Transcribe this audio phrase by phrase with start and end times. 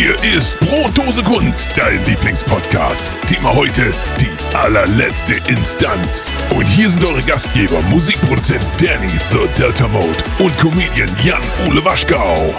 [0.00, 3.06] Hier ist Brotdose Kunst, dein Lieblingspodcast.
[3.26, 3.82] Thema heute
[4.18, 6.32] die allerletzte Instanz.
[6.56, 10.06] Und hier sind eure Gastgeber, Musikproduzent Danny The Delta Mode
[10.38, 12.54] und Comedian Jan-Ole Waschgau.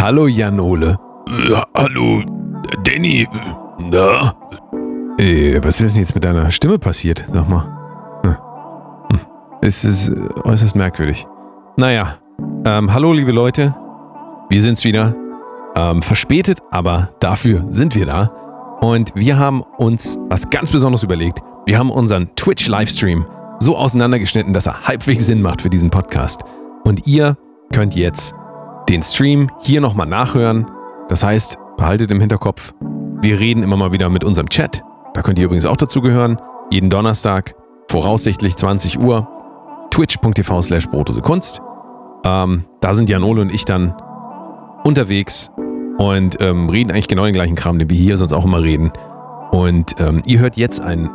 [0.00, 0.98] Hallo Jan-Ole.
[1.28, 2.24] Äh, hallo,
[2.82, 3.28] Danny.
[3.78, 4.34] Na?
[5.20, 7.24] Äh, was ist denn jetzt mit deiner Stimme passiert?
[7.28, 7.68] Sag mal.
[8.24, 8.36] Hm.
[9.12, 9.20] Hm.
[9.60, 11.24] Es ist äh, äußerst merkwürdig.
[11.76, 12.16] Naja,
[12.64, 13.76] ähm, hallo liebe Leute.
[14.50, 15.14] Wir sind's wieder.
[15.76, 18.30] Ähm, verspätet, aber dafür sind wir da.
[18.80, 21.40] Und wir haben uns was ganz Besonderes überlegt.
[21.66, 23.26] Wir haben unseren Twitch-Livestream
[23.58, 26.42] so auseinandergeschnitten, dass er halbwegs Sinn macht für diesen Podcast.
[26.84, 27.36] Und ihr
[27.72, 28.34] könnt jetzt
[28.88, 30.66] den Stream hier nochmal nachhören.
[31.08, 32.74] Das heißt, behaltet im Hinterkopf,
[33.22, 34.82] wir reden immer mal wieder mit unserem Chat.
[35.14, 36.38] Da könnt ihr übrigens auch dazu gehören.
[36.70, 37.54] Jeden Donnerstag,
[37.88, 39.26] voraussichtlich 20 Uhr,
[39.90, 40.88] twitch.tv slash
[41.22, 41.62] Kunst.
[42.24, 43.94] Ähm, da sind Jan Ole und ich dann
[44.84, 45.50] unterwegs
[45.98, 48.92] und ähm, reden eigentlich genau den gleichen Kram, den wir hier sonst auch immer reden.
[49.52, 51.10] Und ähm, ihr hört jetzt einen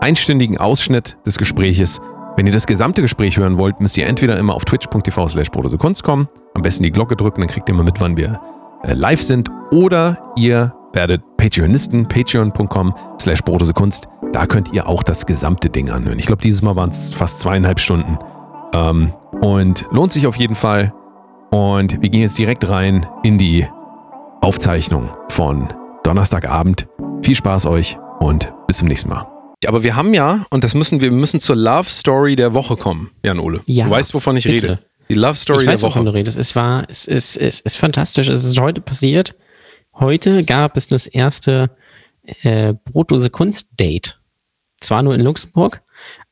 [0.00, 2.00] einstündigen Ausschnitt des Gespräches.
[2.36, 6.04] Wenn ihr das gesamte Gespräch hören wollt, müsst ihr entweder immer auf twitch.tv slash Kunst
[6.04, 8.40] kommen, am besten die Glocke drücken, dann kriegt ihr immer mit, wann wir
[8.82, 9.50] äh, live sind.
[9.70, 13.40] Oder ihr werdet Patreonisten, patreon.com slash
[13.74, 14.08] Kunst.
[14.32, 16.18] Da könnt ihr auch das gesamte Ding anhören.
[16.18, 18.18] Ich glaube, dieses Mal waren es fast zweieinhalb Stunden.
[18.74, 20.92] Ähm, und lohnt sich auf jeden Fall.
[21.50, 23.66] Und wir gehen jetzt direkt rein in die
[24.40, 25.72] Aufzeichnung von
[26.04, 26.86] Donnerstagabend.
[27.22, 29.26] Viel Spaß euch und bis zum nächsten Mal.
[29.66, 33.10] Aber wir haben ja, und das müssen wir, müssen zur Love Story der Woche kommen,
[33.24, 33.60] Jan Ole.
[33.66, 34.66] Ja, du weißt, wovon ich bitte.
[34.66, 34.78] rede.
[35.08, 35.94] Die Love Story ich weiß, der Woche.
[35.96, 36.36] Wovon du redest.
[36.36, 38.28] Es war, es ist, es ist fantastisch.
[38.28, 39.34] Es ist heute passiert.
[39.94, 41.70] Heute gab es das erste
[42.42, 44.20] äh, Brotdose Kunst Date.
[44.80, 45.82] Zwar nur in Luxemburg,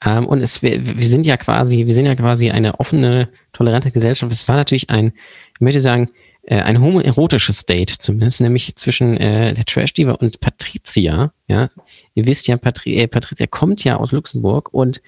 [0.05, 3.91] ähm, und es, wir, wir sind ja quasi, wir sind ja quasi eine offene, tolerante
[3.91, 4.33] Gesellschaft.
[4.33, 5.13] Es war natürlich ein,
[5.55, 6.11] ich möchte sagen,
[6.47, 11.33] äh, ein homoerotisches Date zumindest, nämlich zwischen äh, der Trash Diva und Patricia.
[11.49, 11.69] Ja,
[12.15, 15.01] ihr wisst ja, Patri äh, Patricia kommt ja aus Luxemburg und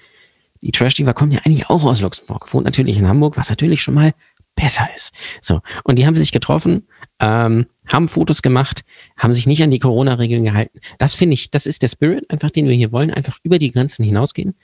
[0.61, 3.83] die Trash Diva kommt ja eigentlich auch aus Luxemburg, wohnt natürlich in Hamburg, was natürlich
[3.83, 4.13] schon mal
[4.55, 5.13] besser ist.
[5.39, 6.87] So und die haben sich getroffen,
[7.19, 8.83] ähm, haben Fotos gemacht,
[9.15, 10.79] haben sich nicht an die Corona-Regeln gehalten.
[10.97, 13.71] Das finde ich, das ist der Spirit, einfach den wir hier wollen, einfach über die
[13.71, 14.55] Grenzen hinausgehen.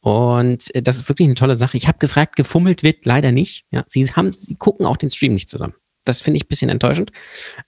[0.00, 1.76] Und äh, das ist wirklich eine tolle Sache.
[1.76, 3.64] Ich habe gefragt, gefummelt wird leider nicht.
[3.70, 5.74] Ja, sie haben, sie gucken auch den Stream nicht zusammen.
[6.04, 7.12] Das finde ich ein bisschen enttäuschend.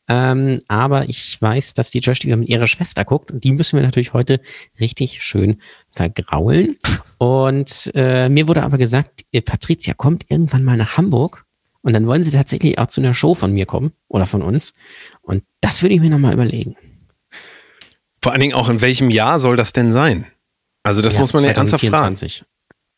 [0.09, 3.85] Ähm, aber ich weiß, dass die Trash mit ihrer Schwester guckt und die müssen wir
[3.85, 4.41] natürlich heute
[4.81, 6.77] richtig schön vergraulen.
[7.19, 11.45] Und äh, mir wurde aber gesagt, Patricia kommt irgendwann mal nach Hamburg
[11.83, 14.75] und dann wollen sie tatsächlich auch zu einer Show von mir kommen oder von uns.
[15.23, 16.77] Und das würde ich mir nochmal überlegen.
[18.23, 20.27] Vor allen Dingen auch in welchem Jahr soll das denn sein?
[20.83, 22.17] Also das ja, muss man ja ernsthaft fragen.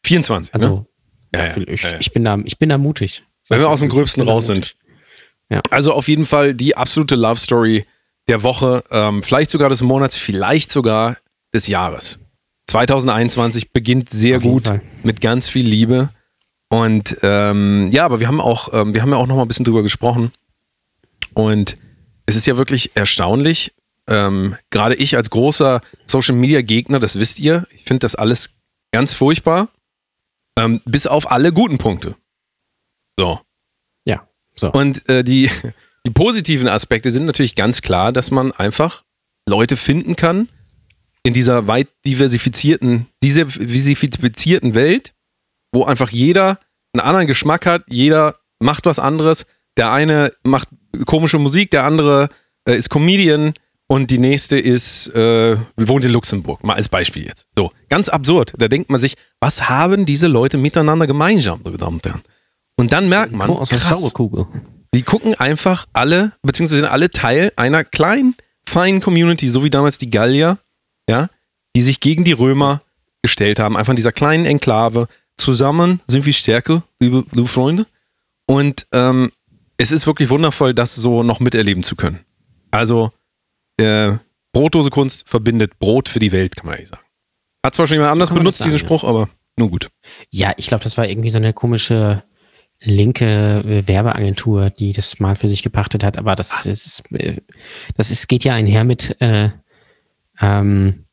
[0.04, 0.54] 24.
[0.54, 0.86] Also ne?
[1.34, 3.24] ja, ja, ich, ich, bin da, ich bin da mutig.
[3.48, 4.76] Wenn wir aus dem Gröbsten raus sind.
[5.48, 5.62] Ja.
[5.70, 7.86] Also auf jeden Fall die absolute Love Story
[8.28, 11.16] der Woche, ähm, vielleicht sogar des Monats, vielleicht sogar
[11.54, 12.20] des Jahres.
[12.68, 14.72] 2021 beginnt sehr gut
[15.04, 16.10] mit ganz viel Liebe.
[16.68, 19.48] Und ähm, ja, aber wir haben auch, ähm, wir haben ja auch noch mal ein
[19.48, 20.32] bisschen drüber gesprochen.
[21.34, 21.76] Und
[22.26, 23.72] es ist ja wirklich erstaunlich.
[24.08, 28.50] Ähm, Gerade ich als großer Social Media Gegner, das wisst ihr, ich finde das alles
[28.92, 29.68] ganz furchtbar.
[30.58, 32.16] Ähm, bis auf alle guten Punkte.
[33.16, 33.40] So.
[34.58, 34.72] So.
[34.72, 35.50] Und äh, die,
[36.06, 39.04] die positiven Aspekte sind natürlich ganz klar, dass man einfach
[39.48, 40.48] Leute finden kann
[41.22, 45.12] in dieser weit diversifizierten, diversifizierten Welt,
[45.72, 46.60] wo einfach jeder
[46.92, 49.46] einen anderen Geschmack hat, jeder macht was anderes.
[49.76, 50.68] Der eine macht
[51.04, 52.28] komische Musik, der andere
[52.66, 53.54] äh, ist Comedian
[53.88, 57.46] und die nächste ist, äh, wohnt in Luxemburg, mal als Beispiel jetzt.
[57.54, 58.54] So, ganz absurd.
[58.58, 62.22] Da denkt man sich, was haben diese Leute miteinander gemeinsam, meine Damen und Herren?
[62.76, 64.12] Und dann merkt man, oh, krass,
[64.94, 68.34] die gucken einfach alle, beziehungsweise sind alle Teil einer kleinen,
[68.66, 70.58] feinen Community, so wie damals die Gallier,
[71.08, 71.28] ja,
[71.74, 72.82] die sich gegen die Römer
[73.22, 75.08] gestellt haben, einfach in dieser kleinen Enklave.
[75.36, 77.86] Zusammen sind wir stärker, liebe, liebe Freunde.
[78.46, 79.30] Und ähm,
[79.76, 82.20] es ist wirklich wundervoll, das so noch miterleben zu können.
[82.70, 83.12] Also,
[83.78, 84.12] äh,
[84.52, 87.04] Brotdose Kunst verbindet Brot für die Welt, kann man eigentlich sagen.
[87.64, 89.28] Hat zwar schon jemand anders benutzt, sagen, diesen Spruch, aber
[89.58, 89.88] nur gut.
[90.30, 92.22] Ja, ich glaube, das war irgendwie so eine komische
[92.80, 97.36] linke äh, Werbeagentur, die das mal für sich gepachtet hat, aber das ist, äh,
[97.96, 99.50] das ist, geht ja einher mit, äh,
[100.40, 101.06] ähm,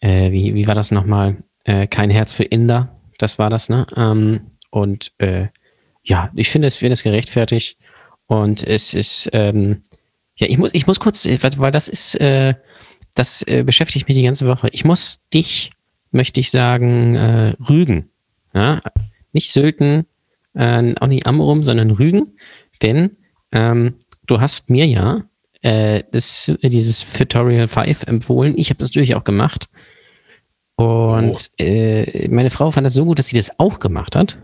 [0.00, 1.36] äh, wie, wie war das nochmal?
[1.64, 3.86] Äh, kein Herz für Inder, das war das, ne?
[3.96, 5.48] Ähm, und äh,
[6.04, 7.78] ja, ich finde es, finde es gerechtfertigt
[8.26, 9.82] und es ist, ähm,
[10.36, 12.54] ja, ich muss, ich muss kurz, weil das ist, äh,
[13.14, 14.68] das äh, beschäftigt mich die ganze Woche.
[14.72, 15.72] Ich muss dich,
[16.10, 18.10] möchte ich sagen, äh, rügen.
[18.54, 18.80] Ja?
[19.32, 20.06] Nicht sülten,
[20.56, 22.36] äh, auch nicht Amrum, sondern Rügen,
[22.82, 23.16] denn
[23.52, 23.94] ähm,
[24.26, 25.24] du hast mir ja
[25.62, 28.54] äh, das, dieses Tutorial 5 empfohlen.
[28.56, 29.68] Ich habe das natürlich auch gemacht.
[30.76, 31.62] Und oh.
[31.62, 34.38] äh, meine Frau fand das so gut, dass sie das auch gemacht hat.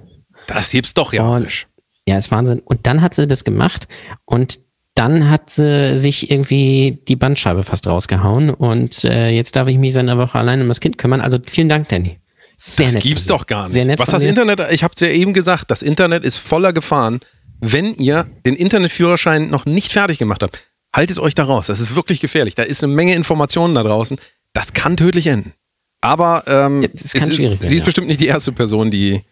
[0.47, 1.29] Das hebt's doch ja.
[1.29, 1.67] Und,
[2.09, 2.61] ja, ist Wahnsinn.
[2.61, 3.87] Und dann hat sie das gemacht
[4.25, 4.61] und
[4.95, 9.95] dann hat sie sich irgendwie die Bandscheibe fast rausgehauen und äh, jetzt darf ich mich
[9.95, 11.23] seit einer Woche allein um das Kind kümmern.
[11.23, 12.19] Also vielen Dank, Danny.
[12.65, 13.99] Sehr das nett gibt's doch gar nicht.
[13.99, 17.19] Was das Internet, ich habe es ja eben gesagt, das Internet ist voller Gefahren.
[17.61, 21.67] Wenn ihr den Internetführerschein noch nicht fertig gemacht habt, haltet euch da raus.
[21.67, 22.55] Das ist wirklich gefährlich.
[22.55, 24.17] Da ist eine Menge Informationen da draußen.
[24.53, 25.55] Das kann tödlich enden.
[26.03, 29.23] Aber ähm, kann ist, sie ist bestimmt nicht die erste Person, die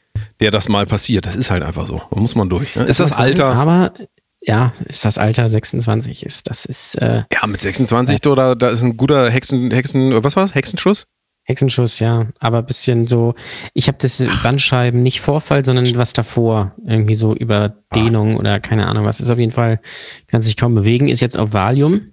[0.41, 1.25] der das mal passiert.
[1.25, 2.03] Das ist halt einfach so.
[2.11, 2.75] Da muss man durch.
[2.75, 2.85] Ne?
[2.85, 3.55] Ist das, das Alter?
[3.55, 3.93] aber
[4.41, 6.50] ja, ist das Alter 26 ist.
[6.50, 6.97] Das ist.
[6.97, 10.55] Äh, ja, mit 26 äh, oder da ist ein guter Hexen, Hexen, was war's?
[10.55, 11.05] Hexenschuss?
[11.44, 12.28] Hexenschuss, ja.
[12.38, 13.34] Aber ein bisschen so.
[13.75, 16.75] Ich habe das Bandscheiben nicht Vorfall, sondern was davor.
[16.87, 18.38] Irgendwie so Überdehnung ah.
[18.38, 19.20] oder keine Ahnung was.
[19.20, 19.81] Ist auf jeden Fall,
[20.28, 21.08] kann sich kaum bewegen.
[21.08, 22.12] Ist jetzt auf Valium.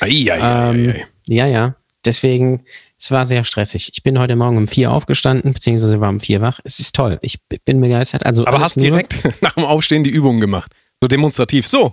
[0.00, 0.38] Ei, ei,
[0.70, 1.76] ähm, ei, ja, ja.
[2.04, 2.64] Deswegen,
[2.98, 3.90] es war sehr stressig.
[3.92, 6.60] Ich bin heute Morgen um vier aufgestanden, beziehungsweise war um vier wach.
[6.64, 7.18] Es ist toll.
[7.22, 8.24] Ich bin begeistert.
[8.24, 10.72] Also Aber hast direkt nach dem Aufstehen die Übungen gemacht.
[11.00, 11.66] So demonstrativ.
[11.68, 11.92] So.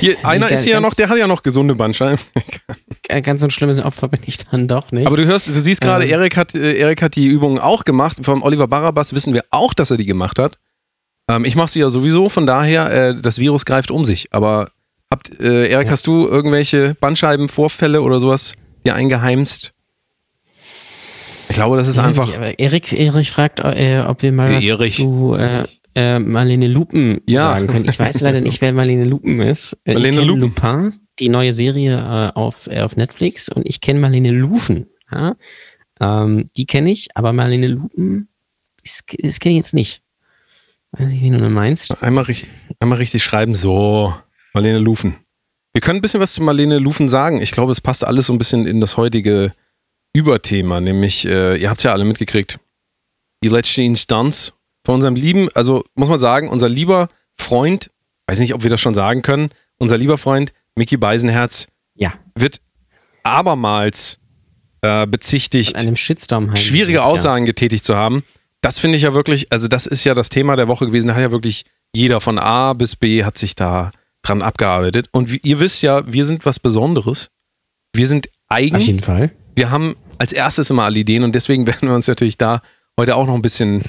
[0.00, 2.18] Hier, einer ist hier ja noch, der hat ja noch gesunde Bandscheiben.
[3.22, 5.06] ganz so ein schlimmes Opfer bin ich dann doch nicht.
[5.06, 6.12] Aber du hörst, du siehst gerade, ähm.
[6.12, 8.18] Erik hat, äh, Erik hat die Übungen auch gemacht.
[8.22, 10.58] Vom Oliver Barabas wissen wir auch, dass er die gemacht hat.
[11.28, 14.28] Ähm, ich mache sie ja sowieso, von daher, äh, das Virus greift um sich.
[14.32, 14.70] Aber
[15.10, 15.92] habt, äh, Erik, ja.
[15.92, 18.54] hast du irgendwelche Bandscheibenvorfälle oder sowas
[18.86, 19.74] dir eingeheimst?
[21.50, 22.30] Ich glaube, das ist ja, einfach.
[22.56, 24.96] Erik, Erik fragt, äh, ob wir mal was Erich.
[24.96, 25.36] zu
[25.94, 27.54] äh, Marlene Lupen ja.
[27.54, 27.88] sagen können.
[27.88, 29.78] Ich weiß leider nicht, wer Marlene Lupen ist.
[29.84, 30.40] Äh, Marlene Lupen.
[30.40, 34.86] Lupin, die neue Serie äh, auf, äh, auf Netflix und ich kenne Marlene Lufen.
[35.10, 35.36] Ja?
[36.00, 38.28] Ähm, die kenne ich, aber Marlene Lupen,
[38.82, 40.02] das, das kenne ich jetzt nicht.
[40.92, 42.02] Weiß nicht, wie du meinst.
[42.02, 42.26] Einmal,
[42.80, 44.14] einmal richtig schreiben, so,
[44.52, 45.16] Marlene Lufen.
[45.72, 47.40] Wir können ein bisschen was zu Marlene Lufen sagen.
[47.40, 49.54] Ich glaube, es passt alles so ein bisschen in das heutige
[50.14, 52.58] Überthema, nämlich, äh, ihr habt es ja alle mitgekriegt,
[53.42, 54.52] die letzte Instanz
[54.84, 57.90] von unserem lieben, also muss man sagen, unser lieber Freund,
[58.26, 62.14] weiß nicht, ob wir das schon sagen können, unser lieber Freund Mickey Beisenherz ja.
[62.34, 62.60] wird
[63.22, 64.18] abermals
[64.80, 65.76] äh, bezichtigt,
[66.54, 67.50] schwierige Aussagen ja.
[67.50, 68.24] getätigt zu haben.
[68.60, 71.08] Das finde ich ja wirklich, also das ist ja das Thema der Woche gewesen.
[71.08, 71.64] Da hat ja wirklich
[71.94, 73.90] jeder von A bis B hat sich da
[74.22, 75.08] dran abgearbeitet.
[75.12, 77.30] Und wie, ihr wisst ja, wir sind was Besonderes.
[77.92, 78.76] Wir sind eigen.
[78.76, 82.08] Auf jeden Fall wir haben als erstes immer alle Ideen und deswegen werden wir uns
[82.08, 82.60] natürlich da
[82.98, 83.82] heute auch noch ein bisschen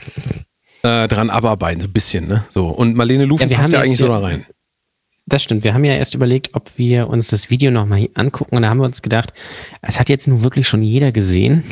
[0.83, 2.43] äh, dran abarbeiten, so ein bisschen, ne?
[2.49, 2.67] So.
[2.67, 4.45] Und Marlene Lufen ja, passt ja eigentlich so da rein.
[5.25, 5.63] Das stimmt.
[5.63, 8.79] Wir haben ja erst überlegt, ob wir uns das Video nochmal angucken und da haben
[8.79, 9.33] wir uns gedacht,
[9.81, 11.63] es hat jetzt nun wirklich schon jeder gesehen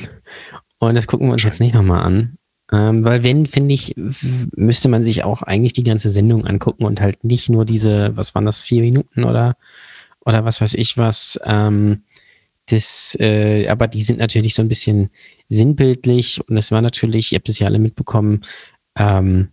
[0.79, 2.37] und das gucken wir uns jetzt nicht nochmal an.
[2.71, 3.93] Ähm, weil wenn, finde ich,
[4.55, 8.33] müsste man sich auch eigentlich die ganze Sendung angucken und halt nicht nur diese, was
[8.33, 9.57] waren das, vier Minuten oder,
[10.25, 12.03] oder was weiß ich was, ähm,
[12.67, 15.09] das, äh, aber die sind natürlich so ein bisschen
[15.49, 18.41] sinnbildlich und es war natürlich, ihr habt es ja alle mitbekommen,
[18.97, 19.49] ähm,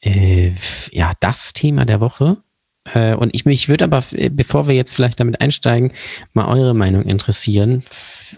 [0.00, 0.52] äh,
[0.90, 2.38] ja, das Thema der Woche.
[2.84, 5.92] Äh, und ich mich würde aber, bevor wir jetzt vielleicht damit einsteigen,
[6.32, 7.82] mal eure Meinung interessieren.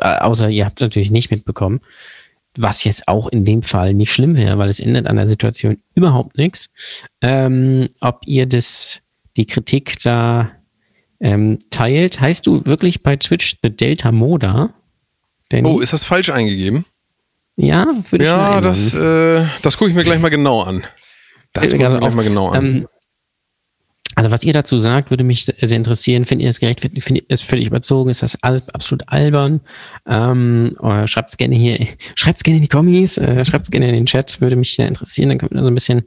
[0.00, 1.81] Äh, außer ihr habt es natürlich nicht mitbekommen,
[2.56, 5.78] was jetzt auch in dem Fall nicht schlimm wäre, weil es ändert an der Situation
[5.94, 6.70] überhaupt nichts.
[7.20, 9.02] Ähm, ob ihr das,
[9.37, 10.50] die Kritik da
[11.20, 12.20] ähm, teilt.
[12.20, 14.75] Heißt du wirklich bei Twitch The Delta Moda?
[15.52, 16.85] Denn oh, ist das falsch eingegeben?
[17.62, 20.83] Ja, würde ich Ja, das, äh, das gucke ich mir gleich mal genau an.
[21.52, 22.64] Das gucke ich mir gleich mal genau an.
[22.64, 22.88] Ähm,
[24.14, 26.25] also was ihr dazu sagt, würde mich sehr interessieren.
[26.25, 26.81] Findet ihr das gerecht?
[26.81, 28.11] Findet ihr es völlig überzogen?
[28.11, 29.61] Ist das alles absolut albern?
[30.07, 30.75] Ähm,
[31.05, 33.95] schreibt es gerne hier, schreibt es gerne in die Kommis, äh, schreibt es gerne in
[33.95, 35.29] den Chat, würde mich sehr interessieren.
[35.29, 36.02] Dann können wir so ein bisschen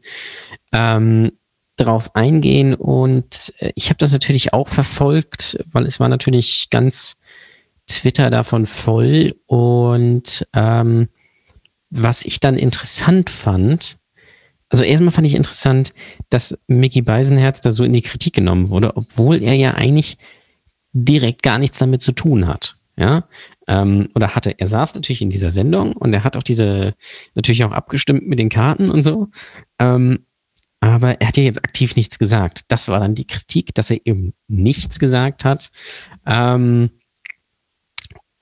[0.71, 1.31] ähm,
[1.77, 7.17] drauf eingehen und äh, ich habe das natürlich auch verfolgt, weil es war natürlich ganz
[7.87, 11.09] Twitter davon voll und ähm,
[11.93, 13.97] was ich dann interessant fand,
[14.69, 15.93] also erstmal fand ich interessant,
[16.29, 20.17] dass Mickey Beisenherz da so in die Kritik genommen wurde, obwohl er ja eigentlich
[20.93, 22.75] direkt gar nichts damit zu tun hat.
[22.95, 23.27] Ja,
[23.67, 24.59] ähm, oder hatte.
[24.59, 26.93] Er saß natürlich in dieser Sendung und er hat auch diese
[27.33, 29.29] natürlich auch abgestimmt mit den Karten und so.
[29.79, 30.25] Ähm,
[30.79, 32.65] aber er hat ja jetzt aktiv nichts gesagt.
[32.67, 35.71] Das war dann die Kritik, dass er eben nichts gesagt hat.
[36.25, 36.91] Ähm,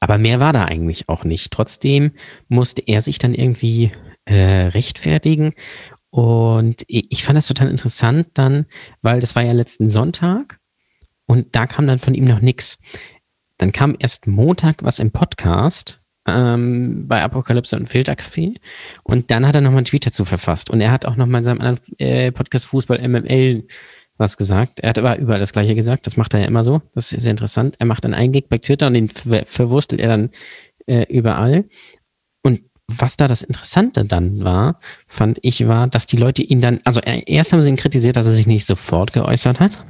[0.01, 1.53] aber mehr war da eigentlich auch nicht.
[1.53, 2.12] Trotzdem
[2.50, 3.91] musste er sich dann irgendwie
[4.25, 5.53] äh, rechtfertigen.
[6.10, 8.65] Und ich fand das total interessant dann,
[9.01, 10.60] weil das war ja letzten Sonntag
[11.25, 12.79] und da kam dann von ihm noch nichts.
[13.58, 18.58] Dann kam erst Montag was im Podcast ähm, bei Apokalypse und Filtercafé.
[19.03, 20.70] Und dann hat er nochmal einen Tweet dazu verfasst.
[20.70, 23.65] Und er hat auch nochmal in seinem anderen äh, Podcast Fußball MML
[24.22, 24.80] was gesagt.
[24.80, 26.06] Er hat aber überall das Gleiche gesagt.
[26.06, 26.82] Das macht er ja immer so.
[26.96, 27.75] Das ist sehr interessant.
[27.80, 30.30] Er macht dann einen Gig bei Twitter und den ver verwurstelt er dann
[30.88, 31.66] äh, überall.
[32.44, 36.80] Und was da das Interessante dann war, fand ich, war, dass die Leute ihn dann,
[36.84, 39.86] also erst haben sie ihn kritisiert, dass er sich nicht sofort geäußert hat.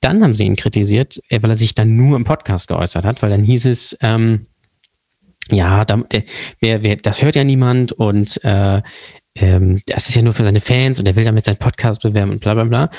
[0.00, 3.22] Dann haben sie ihn kritisiert, äh, weil er sich dann nur im Podcast geäußert hat,
[3.22, 4.46] weil dann hieß es, ähm,
[5.50, 6.04] ja, da,
[6.60, 8.82] wer, wer, das hört ja niemand und äh,
[9.36, 12.32] ähm, das ist ja nur für seine Fans und er will damit seinen Podcast bewerben
[12.32, 12.90] und bla bla bla.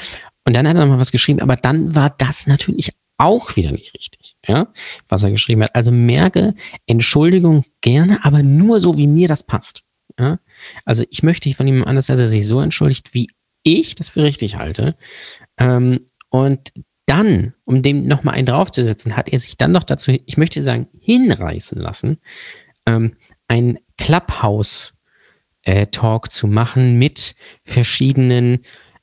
[0.46, 3.94] Und dann hat er nochmal was geschrieben, aber dann war das natürlich auch wieder nicht
[3.94, 4.68] richtig, ja,
[5.08, 5.76] was er geschrieben hat.
[5.76, 6.56] Also merke,
[6.88, 9.84] Entschuldigung gerne, aber nur so, wie mir das passt.
[10.20, 10.40] Ja?
[10.86, 13.30] Also ich möchte von ihm anders, dass er sich so entschuldigt, wie
[13.64, 14.96] ich das für richtig halte.
[15.58, 16.72] Ähm, und
[17.06, 20.88] dann, um dem nochmal einen draufzusetzen, hat er sich dann noch dazu, ich möchte sagen,
[21.00, 22.20] hinreißen lassen,
[22.86, 23.16] ähm,
[23.48, 28.60] ein Clubhouse-Talk äh, zu machen mit verschiedenen,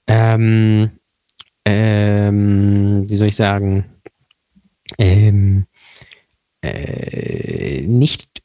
[0.07, 0.91] ähm,
[1.71, 3.85] ähm, wie soll ich sagen,
[4.97, 5.67] ähm,
[6.63, 8.43] äh, nicht,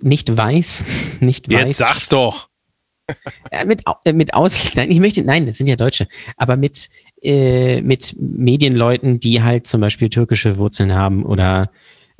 [0.00, 0.84] nicht weiß,
[1.20, 1.58] nicht weiß.
[1.58, 2.48] Jetzt sag's doch.
[3.50, 6.90] Äh, mit, äh, mit Aus, nein, ich möchte, nein, das sind ja Deutsche, aber mit,
[7.22, 11.72] äh, mit Medienleuten, die halt zum Beispiel türkische Wurzeln haben oder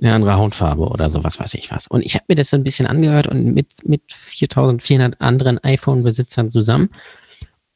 [0.03, 1.87] eine andere Hautfarbe oder sowas weiß ich was.
[1.87, 6.51] Und ich habe mir das so ein bisschen angehört und mit, mit 4400 anderen iPhone-Besitzern
[6.51, 6.89] zusammen.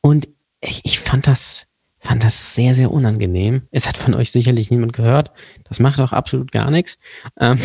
[0.00, 0.26] Und
[0.60, 1.68] ich, ich fand das,
[2.04, 3.62] fand das sehr, sehr unangenehm.
[3.70, 5.30] Es hat von euch sicherlich niemand gehört.
[5.64, 6.98] Das macht auch absolut gar nichts.
[7.40, 7.58] Ähm,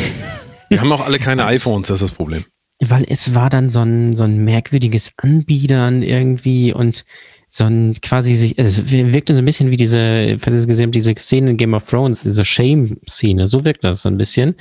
[0.70, 2.46] Wir haben auch alle keine iPhones, das ist das Problem.
[2.80, 7.04] Weil es war dann so ein, so ein merkwürdiges Anbiedern irgendwie und
[7.50, 10.86] so ein quasi sich, also es wirkte so ein bisschen wie diese, falls ihr gesehen
[10.86, 14.56] habt, diese Szene in Game of Thrones, diese Shame-Szene, so wirkt das so ein bisschen.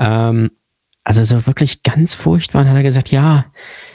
[0.00, 0.50] Ähm,
[1.04, 2.62] also so wirklich ganz furchtbar.
[2.62, 3.46] Und hat er gesagt, ja,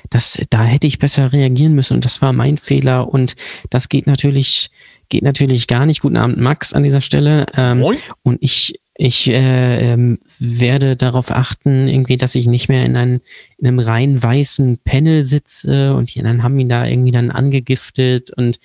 [0.09, 3.35] das, da hätte ich besser reagieren müssen und das war mein Fehler und
[3.69, 4.69] das geht natürlich,
[5.09, 6.01] geht natürlich gar nicht.
[6.01, 7.45] Guten Abend, Max, an dieser Stelle.
[7.55, 7.83] Ähm,
[8.23, 13.21] und ich, ich äh, ähm, werde darauf achten, irgendwie, dass ich nicht mehr in, ein,
[13.57, 18.31] in einem rein weißen Panel sitze und die anderen haben ihn da irgendwie dann angegiftet
[18.31, 18.59] und,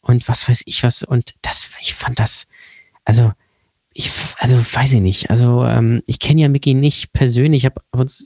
[0.00, 1.02] und was weiß ich was.
[1.02, 2.46] Und das, ich fand das,
[3.04, 3.32] also,
[3.94, 5.30] ich, also weiß ich nicht.
[5.30, 7.64] Also ähm, ich kenne ja Mickey nicht persönlich.
[7.64, 7.72] Ich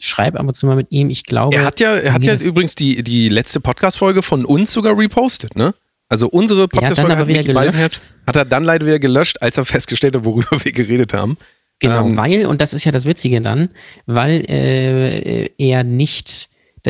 [0.04, 1.10] schreibe ab und zu mal mit ihm.
[1.10, 1.56] Ich glaube.
[1.56, 5.56] Er hat ja, er hat ja übrigens die, die letzte Podcast-Folge von uns sogar repostet,
[5.56, 5.74] ne?
[6.08, 10.24] Also unsere Podcast-Folge hat Beisenherz, hat er dann leider wieder gelöscht, als er festgestellt hat,
[10.24, 11.36] worüber wir geredet haben.
[11.78, 13.70] Genau, ähm, weil, und das ist ja das Witzige dann,
[14.06, 16.48] weil äh, er nicht,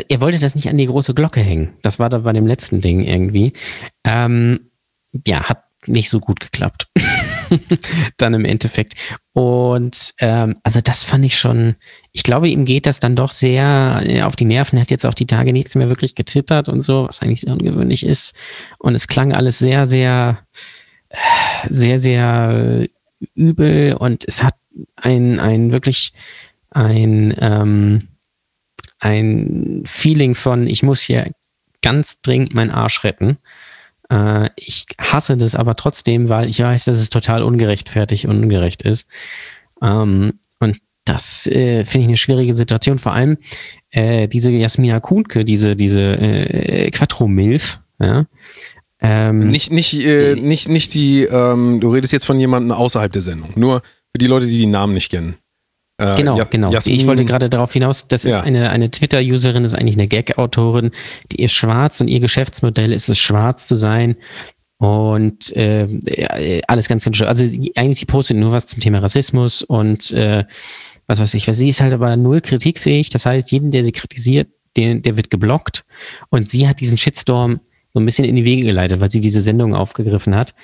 [0.08, 1.72] er wollte das nicht an die große Glocke hängen.
[1.82, 3.52] Das war da bei dem letzten Ding irgendwie.
[4.04, 4.70] Ähm,
[5.26, 6.88] ja, hat nicht so gut geklappt.
[8.16, 8.94] dann im Endeffekt.
[9.32, 11.76] Und ähm, also das fand ich schon,
[12.12, 14.78] ich glaube, ihm geht das dann doch sehr äh, auf die Nerven.
[14.78, 17.52] Er hat jetzt auch die Tage nichts mehr wirklich gezittert und so, was eigentlich sehr
[17.52, 18.36] ungewöhnlich ist.
[18.78, 20.38] Und es klang alles sehr, sehr,
[21.68, 22.88] sehr, sehr
[23.34, 24.54] übel und es hat
[24.96, 26.12] ein, ein wirklich
[26.70, 28.08] ein, ähm,
[28.98, 31.30] ein Feeling von, ich muss hier
[31.82, 33.38] ganz dringend meinen Arsch retten.
[34.10, 38.82] Äh, ich hasse das aber trotzdem, weil ich weiß, dass es total ungerechtfertigt und ungerecht
[38.82, 39.08] ist.
[39.82, 42.98] Ähm, und das äh, finde ich eine schwierige Situation.
[42.98, 43.38] Vor allem
[43.90, 48.26] äh, diese Jasmina Kuhnke, diese, diese äh, Quattro-Milf, ja,
[49.00, 53.22] ähm, nicht, nicht, äh, nicht, nicht die, ähm, du redest jetzt von jemandem außerhalb der
[53.22, 53.50] Sendung.
[53.54, 55.36] Nur für die Leute, die die Namen nicht kennen.
[55.98, 56.70] Äh, genau, ja, genau.
[56.70, 58.42] Jasmin, ich wollte gerade darauf hinaus, das ist ja.
[58.42, 60.90] eine, eine Twitter-Userin, ist eigentlich eine Gag-Autorin,
[61.32, 64.16] die ist schwarz und ihr Geschäftsmodell ist es, schwarz zu sein.
[64.78, 67.26] Und äh, alles ganz, ganz schön.
[67.26, 67.44] Also
[67.76, 70.44] eigentlich sie postet nur was zum Thema Rassismus und äh,
[71.06, 71.48] was weiß ich.
[71.48, 73.08] Was sie ist halt aber null kritikfähig.
[73.08, 75.86] Das heißt, jeden, der sie kritisiert, der, der wird geblockt.
[76.28, 77.58] Und sie hat diesen Shitstorm
[77.94, 80.54] so ein bisschen in die Wege geleitet, weil sie diese Sendung aufgegriffen hat.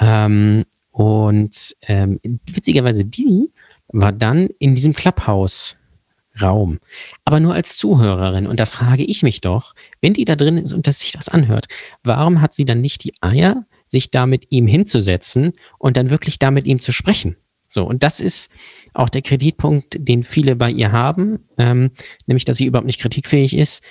[0.00, 2.18] Ähm, und ähm,
[2.50, 3.51] witzigerweise, die
[3.92, 6.80] war dann in diesem Clubhouse-Raum,
[7.24, 8.46] aber nur als Zuhörerin.
[8.46, 11.28] Und da frage ich mich doch, wenn die da drin ist und dass sich das
[11.28, 11.66] anhört,
[12.02, 16.38] warum hat sie dann nicht die Eier, sich da mit ihm hinzusetzen und dann wirklich
[16.38, 17.36] da mit ihm zu sprechen?
[17.68, 18.52] So, und das ist
[18.92, 21.90] auch der Kreditpunkt, den viele bei ihr haben, ähm,
[22.26, 23.82] nämlich, dass sie überhaupt nicht kritikfähig ist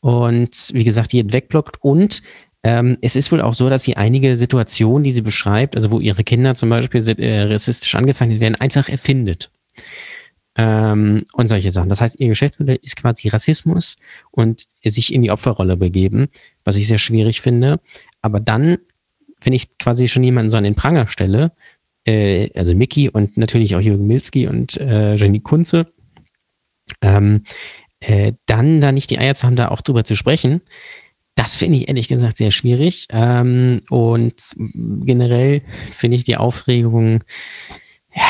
[0.00, 2.22] und wie gesagt, jeden wegblockt und
[2.62, 5.98] ähm, es ist wohl auch so, dass sie einige Situationen, die sie beschreibt, also wo
[5.98, 9.50] ihre Kinder zum Beispiel äh, rassistisch angefangen werden, einfach erfindet.
[10.56, 11.88] Ähm, und solche Sachen.
[11.88, 13.96] Das heißt, ihr Geschäftsmodell ist quasi Rassismus
[14.30, 16.28] und sich in die Opferrolle begeben,
[16.64, 17.80] was ich sehr schwierig finde.
[18.20, 18.78] Aber dann,
[19.40, 21.52] wenn ich quasi schon jemanden so an den Pranger stelle,
[22.04, 25.86] äh, also Mickey und natürlich auch Jürgen Milski und äh, Jenny Kunze,
[27.00, 27.44] ähm,
[28.00, 30.60] äh, dann da nicht die Eier zu haben, da auch drüber zu sprechen,
[31.34, 33.06] Das finde ich ehrlich gesagt sehr schwierig.
[33.10, 37.24] Ähm, und generell finde ich die Aufregung,
[38.14, 38.24] ja,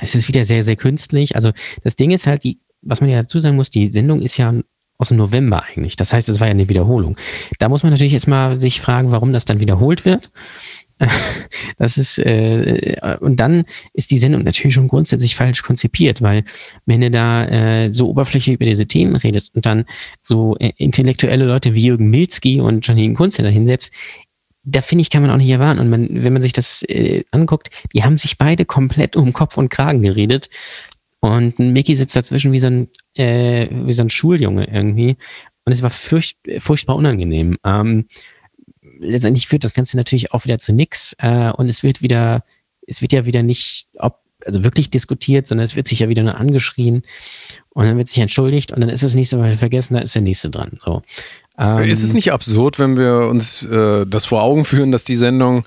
[0.00, 1.36] es ist wieder sehr, sehr künstlich.
[1.36, 4.36] Also das Ding ist halt, die, was man ja dazu sagen muss, die Sendung ist
[4.36, 4.54] ja
[4.96, 5.96] aus dem November eigentlich.
[5.96, 7.16] Das heißt, es war ja eine Wiederholung.
[7.58, 10.30] Da muss man natürlich jetzt mal sich fragen, warum das dann wiederholt wird.
[11.78, 16.44] Das ist, äh, und dann ist die Sendung natürlich schon grundsätzlich falsch konzipiert, weil
[16.86, 19.86] wenn du da äh, so oberflächlich über diese Themen redest und dann
[20.20, 23.92] so äh, intellektuelle Leute wie Jürgen Milzki und Janine Kunze da hinsetzt,
[24.64, 25.80] da finde ich, kann man auch nicht erwarten.
[25.80, 29.58] Und man, wenn man sich das äh, anguckt, die haben sich beide komplett um Kopf
[29.58, 30.48] und Kragen geredet.
[31.20, 35.16] Und Mickey sitzt dazwischen wie so ein, äh, wie so ein Schuljunge irgendwie.
[35.64, 37.56] Und es war furcht, furchtbar unangenehm.
[37.64, 38.06] Ähm,
[38.98, 42.44] letztendlich führt das Ganze natürlich auch wieder zu nix äh, und es wird wieder,
[42.86, 46.22] es wird ja wieder nicht, ob, also wirklich diskutiert, sondern es wird sich ja wieder
[46.22, 47.02] nur angeschrien
[47.70, 50.22] und dann wird sich entschuldigt und dann ist das nächste Mal vergessen, da ist der
[50.22, 50.78] nächste dran.
[50.84, 51.02] So.
[51.58, 55.14] Ähm, ist es nicht absurd, wenn wir uns äh, das vor Augen führen, dass die
[55.14, 55.64] Sendung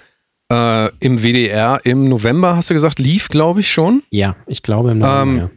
[0.51, 4.03] äh, im WDR im November, hast du gesagt, lief, glaube ich schon?
[4.09, 5.21] Ja, ich glaube im November.
[5.21, 5.49] Ähm, ja.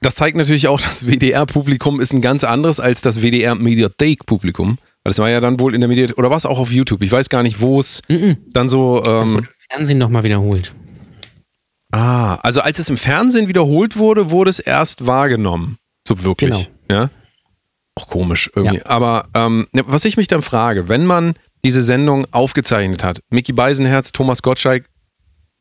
[0.00, 4.76] Das zeigt natürlich auch, das WDR-Publikum ist ein ganz anderes als das WDR-Mediathek-Publikum.
[5.04, 7.02] Das war ja dann wohl in der Mediathek, oder war es auch auf YouTube?
[7.02, 8.36] Ich weiß gar nicht, wo es mm -mm.
[8.52, 8.96] dann so.
[8.98, 10.74] Ähm, das wurde im Fernsehen nochmal wiederholt.
[11.92, 15.78] Ah, also als es im Fernsehen wiederholt wurde, wurde es erst wahrgenommen.
[16.08, 16.70] So wirklich.
[16.88, 17.02] Genau.
[17.02, 17.10] Ja.
[17.94, 18.78] Auch komisch irgendwie.
[18.78, 18.86] Ja.
[18.86, 23.52] Aber ähm, ne, was ich mich dann frage, wenn man diese Sendung aufgezeichnet hat, Mickey
[23.52, 24.86] Beisenherz, Thomas Gottschalk,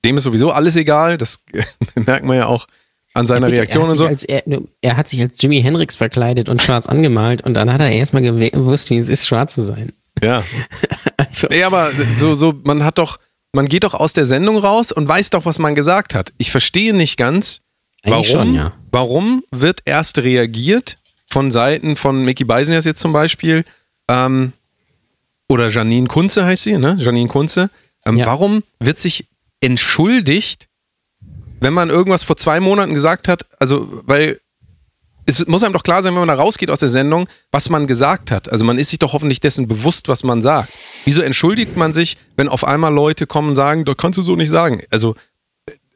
[0.04, 1.44] dem ist sowieso alles egal, das
[1.96, 2.66] merkt man ja auch
[3.14, 4.06] an seiner ja, Reaktion und so.
[4.06, 4.44] Als, er,
[4.82, 8.24] er, hat sich als Jimi Hendrix verkleidet und schwarz angemalt und dann hat er erstmal
[8.24, 9.94] gewusst, wie es ist, schwarz zu sein.
[10.22, 10.44] Ja.
[11.18, 11.48] also.
[11.48, 13.18] Ja, aber so, so, man hat doch,
[13.52, 16.34] man geht doch aus der Sendung raus und weiß doch, was man gesagt hat.
[16.38, 17.62] Ich verstehe nicht ganz,
[18.04, 18.74] warum, schon, ja.
[18.92, 23.64] warum wird erst reagiert von Seiten von Mickey Beisenherz jetzt zum Beispiel,
[24.10, 24.54] ähm,
[25.50, 26.96] oder Janine Kunze heißt sie, ne?
[27.00, 27.70] Janine Kunze.
[28.06, 28.26] Ähm, ja.
[28.26, 29.28] Warum wird sich
[29.62, 30.68] entschuldigt,
[31.64, 34.40] wenn man irgendwas vor zwei Monaten gesagt hat, also, weil
[35.26, 37.88] es muss einem doch klar sein, wenn man da rausgeht aus der Sendung, was man
[37.88, 38.52] gesagt hat.
[38.52, 40.72] Also man ist sich doch hoffentlich dessen bewusst, was man sagt.
[41.06, 44.36] Wieso entschuldigt man sich, wenn auf einmal Leute kommen und sagen, das kannst du so
[44.36, 44.82] nicht sagen?
[44.90, 45.16] Also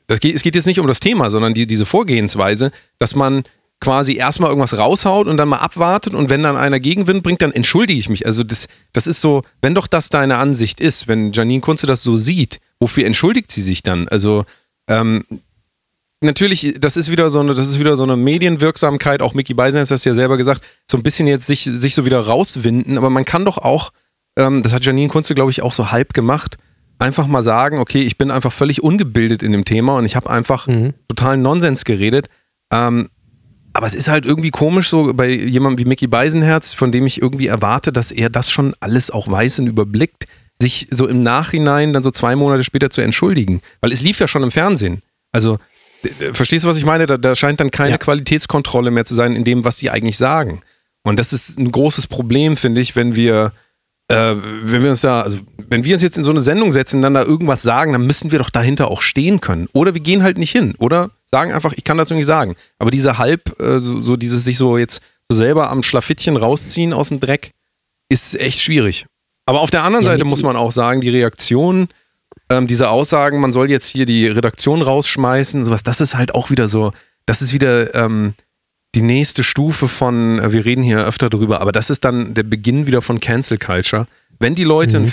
[0.07, 3.43] das geht, es geht jetzt nicht um das Thema, sondern die, diese Vorgehensweise, dass man
[3.79, 7.51] quasi erstmal irgendwas raushaut und dann mal abwartet und wenn dann einer Gegenwind bringt, dann
[7.51, 8.25] entschuldige ich mich.
[8.25, 12.01] Also das, das ist so, wenn doch das deine Ansicht ist, wenn Janine Kunze das
[12.01, 14.07] so sieht, wofür entschuldigt sie sich dann?
[14.07, 14.45] Also
[14.87, 15.23] ähm,
[16.21, 19.79] natürlich, das ist wieder so eine, das ist wieder so eine Medienwirksamkeit, auch Mickey Beisen
[19.79, 23.09] hat das ja selber gesagt, so ein bisschen jetzt sich, sich so wieder rauswinden, aber
[23.09, 23.91] man kann doch auch,
[24.37, 26.57] ähm, das hat Janine Kunze, glaube ich, auch so halb gemacht,
[26.99, 30.29] einfach mal sagen, okay, ich bin einfach völlig ungebildet in dem Thema und ich habe
[30.29, 30.93] einfach mhm.
[31.07, 32.27] totalen Nonsens geredet.
[32.71, 33.09] Ähm,
[33.73, 37.21] aber es ist halt irgendwie komisch so bei jemandem wie Mickey Beisenherz, von dem ich
[37.21, 40.25] irgendwie erwarte, dass er das schon alles auch weiß und überblickt,
[40.59, 43.61] sich so im Nachhinein dann so zwei Monate später zu entschuldigen.
[43.81, 45.03] Weil es lief ja schon im Fernsehen.
[45.31, 45.59] Also
[46.33, 47.05] Verstehst du, was ich meine?
[47.05, 47.97] Da, da scheint dann keine ja.
[47.97, 50.61] Qualitätskontrolle mehr zu sein in dem, was sie eigentlich sagen.
[51.03, 53.53] Und das ist ein großes Problem, finde ich, wenn wir,
[54.09, 55.39] äh, wenn wir uns da, also
[55.69, 58.05] wenn wir uns jetzt in so eine Sendung setzen und dann da irgendwas sagen, dann
[58.05, 59.69] müssen wir doch dahinter auch stehen können.
[59.73, 60.75] Oder wir gehen halt nicht hin.
[60.79, 62.55] Oder sagen einfach, ich kann dazu nicht sagen.
[62.77, 66.93] Aber diese halb, äh, so, so dieses sich so jetzt so selber am Schlafittchen rausziehen
[66.93, 67.51] aus dem Dreck,
[68.09, 69.05] ist echt schwierig.
[69.45, 71.87] Aber auf der anderen ja, Seite muss man auch sagen, die Reaktion
[72.49, 76.49] ähm, diese Aussagen, man soll jetzt hier die Redaktion rausschmeißen, sowas, das ist halt auch
[76.49, 76.91] wieder so,
[77.25, 78.33] das ist wieder ähm,
[78.95, 82.43] die nächste Stufe von, äh, wir reden hier öfter drüber, aber das ist dann der
[82.43, 84.07] Beginn wieder von Cancel Culture.
[84.39, 85.11] Wenn die Leute mhm.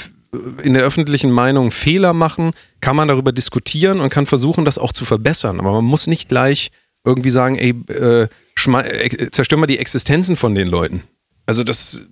[0.62, 4.92] in der öffentlichen Meinung Fehler machen, kann man darüber diskutieren und kann versuchen, das auch
[4.92, 5.58] zu verbessern.
[5.60, 6.70] Aber man muss nicht gleich
[7.04, 11.02] irgendwie sagen, ey, äh, äh zerstör mal die Existenzen von den Leuten.
[11.46, 12.02] Also das,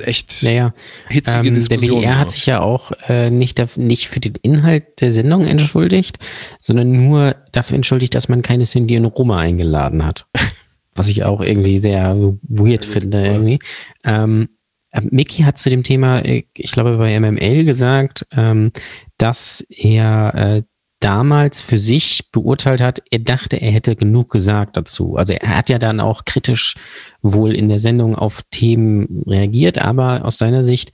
[0.00, 0.74] echt naja,
[1.08, 2.00] hitzige ähm, Diskussion.
[2.00, 6.18] Der WDR hat sich ja auch äh, nicht, nicht für den Inhalt der Sendung entschuldigt,
[6.60, 10.26] sondern nur dafür entschuldigt, dass man keine Cindy und Roma eingeladen hat.
[10.94, 13.58] Was ich auch irgendwie sehr weird finde irgendwie.
[14.04, 14.48] Ähm,
[14.90, 18.72] äh, Mickey hat zu dem Thema, äh, ich glaube bei MML gesagt, ähm,
[19.18, 20.62] dass er äh,
[21.00, 25.16] damals für sich beurteilt hat, er dachte, er hätte genug gesagt dazu.
[25.16, 26.74] Also er hat ja dann auch kritisch
[27.22, 30.92] wohl in der Sendung auf Themen reagiert, aber aus seiner Sicht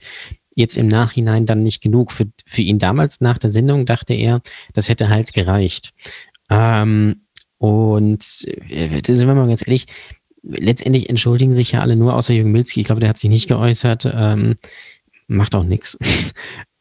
[0.55, 2.11] jetzt im Nachhinein dann nicht genug.
[2.11, 4.41] Für, für ihn damals nach der Sendung dachte er,
[4.73, 5.93] das hätte halt gereicht.
[6.49, 7.23] Ähm,
[7.57, 8.23] und
[8.69, 9.85] äh, sind wir mal ganz ehrlich,
[10.43, 12.81] letztendlich entschuldigen sich ja alle nur, außer Jürgen Milzki.
[12.81, 14.11] Ich glaube, der hat sich nicht geäußert.
[14.13, 14.55] Ähm,
[15.27, 15.97] macht auch nichts.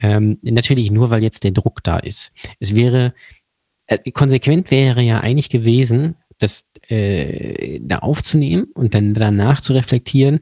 [0.02, 2.32] Ähm, natürlich nur, weil jetzt der Druck da ist.
[2.60, 3.14] Es wäre,
[3.86, 10.40] äh, konsequent wäre ja eigentlich gewesen, das äh, da aufzunehmen und dann danach zu reflektieren.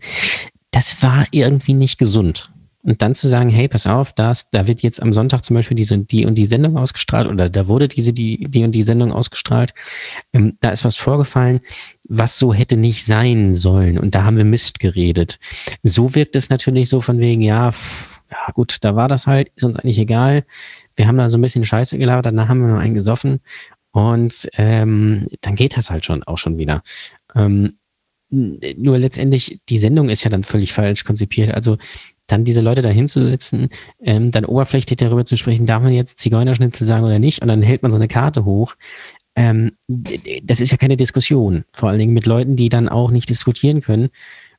[0.72, 2.52] das war irgendwie nicht gesund.
[2.82, 5.74] Und dann zu sagen, hey, pass auf, das, da wird jetzt am Sonntag zum Beispiel
[5.74, 9.12] diese, die und die Sendung ausgestrahlt oder da wurde diese, die, die und die Sendung
[9.12, 9.74] ausgestrahlt.
[10.32, 11.60] Ähm, da ist was vorgefallen,
[12.08, 13.98] was so hätte nicht sein sollen.
[13.98, 15.38] Und da haben wir Mist geredet.
[15.82, 19.50] So wirkt es natürlich so von wegen, ja, pff, ja gut, da war das halt,
[19.56, 20.44] ist uns eigentlich egal.
[20.94, 23.40] Wir haben da so ein bisschen Scheiße gelabert, danach haben wir noch einen gesoffen.
[23.92, 26.82] Und ähm, dann geht das halt schon auch schon wieder.
[27.34, 27.78] Ähm,
[28.30, 31.52] nur letztendlich, die Sendung ist ja dann völlig falsch konzipiert.
[31.52, 31.76] Also
[32.28, 33.68] dann diese Leute da hinzusetzen,
[34.00, 37.42] ähm, dann oberflächlich darüber zu sprechen, darf man jetzt Zigeunerschnitzel sagen oder nicht?
[37.42, 38.76] Und dann hält man so eine Karte hoch.
[39.34, 41.64] Ähm, das ist ja keine Diskussion.
[41.72, 44.10] Vor allen Dingen mit Leuten, die dann auch nicht diskutieren können.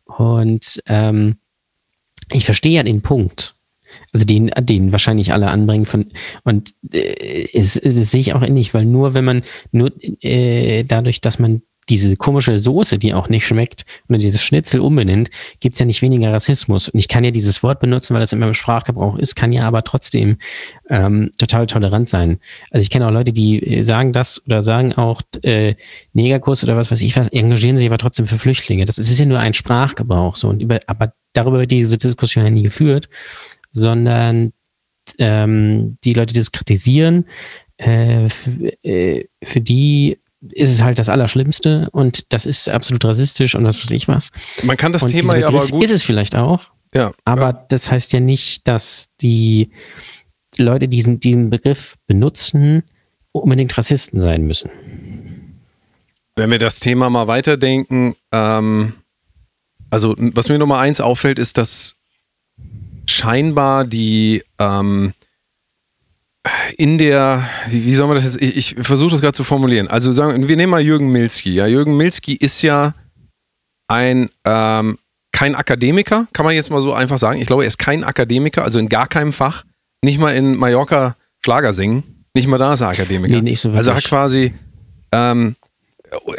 [0.04, 1.38] Und ähm,
[2.32, 3.56] ich verstehe ja den Punkt.
[4.14, 6.08] Also den, den wahrscheinlich alle anbringen von
[6.44, 11.22] und äh, es, es sehe ich auch ähnlich, weil nur wenn man nur äh, dadurch,
[11.22, 15.80] dass man diese komische Soße, die auch nicht schmeckt, oder dieses Schnitzel umbenennt, gibt es
[15.80, 16.90] ja nicht weniger Rassismus.
[16.90, 19.68] Und ich kann ja dieses Wort benutzen, weil das in meinem Sprachgebrauch ist, kann ja
[19.68, 20.38] aber trotzdem
[20.90, 22.40] ähm, total tolerant sein.
[22.70, 25.76] Also ich kenne auch Leute, die äh, sagen das oder sagen auch äh,
[26.14, 28.86] Negerkurs oder was weiß ich was, engagieren sich aber trotzdem für Flüchtlinge.
[28.86, 30.36] Das ist ja nur ein Sprachgebrauch.
[30.36, 30.50] So.
[30.50, 33.10] Und über, aber darüber wird diese Diskussion ja nie geführt,
[33.72, 34.54] sondern
[35.18, 37.26] ähm, die Leute, die das kritisieren,
[37.78, 38.28] äh,
[38.84, 43.84] äh für die ist es halt das Allerschlimmste und das ist absolut rassistisch und was
[43.84, 44.32] weiß ich was.
[44.64, 45.84] Man kann das und Thema ja aber gut.
[45.84, 46.72] Ist es vielleicht auch.
[46.94, 47.12] Ja.
[47.26, 47.66] Aber ja.
[47.70, 49.72] das heißt ja nicht, dass die
[50.58, 52.84] Leute diesen, diesen Begriff benutzen,
[53.32, 54.70] unbedingt Rassisten sein müssen.
[56.36, 58.94] Wenn wir das Thema mal weiterdenken, ähm,
[59.90, 61.98] also was mir Nummer eins auffällt, ist, dass
[63.22, 65.14] scheinbar die ähm,
[66.78, 69.88] in der, wie, wie soll man das jetzt, ich, ich versuche das gerade zu formulieren.
[69.88, 71.54] Also sagen, wir nehmen mal Jürgen Milski.
[71.54, 72.96] Ja, Jürgen Milski ist ja
[73.88, 74.98] ein, ähm,
[75.32, 77.40] kein Akademiker, kann man jetzt mal so einfach sagen.
[77.40, 79.64] Ich glaube, er ist kein Akademiker, also in gar keinem Fach.
[80.04, 82.26] Nicht mal in Mallorca Schlager singen.
[82.34, 83.36] Nicht mal da ist er Akademiker.
[83.36, 84.54] Nee, nicht so also er hat quasi,
[85.12, 85.56] ähm,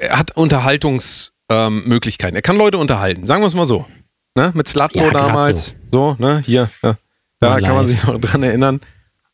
[0.00, 2.34] er hat Unterhaltungsmöglichkeiten.
[2.34, 3.86] Ähm, er kann Leute unterhalten, sagen wir es mal so.
[4.34, 4.50] Ne?
[4.54, 6.16] Mit Slatko ja, damals, so.
[6.16, 6.96] so, ne, hier, ja.
[7.38, 8.80] da kann man sich noch dran erinnern.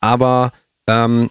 [0.01, 0.51] Aber
[0.87, 1.29] ähm,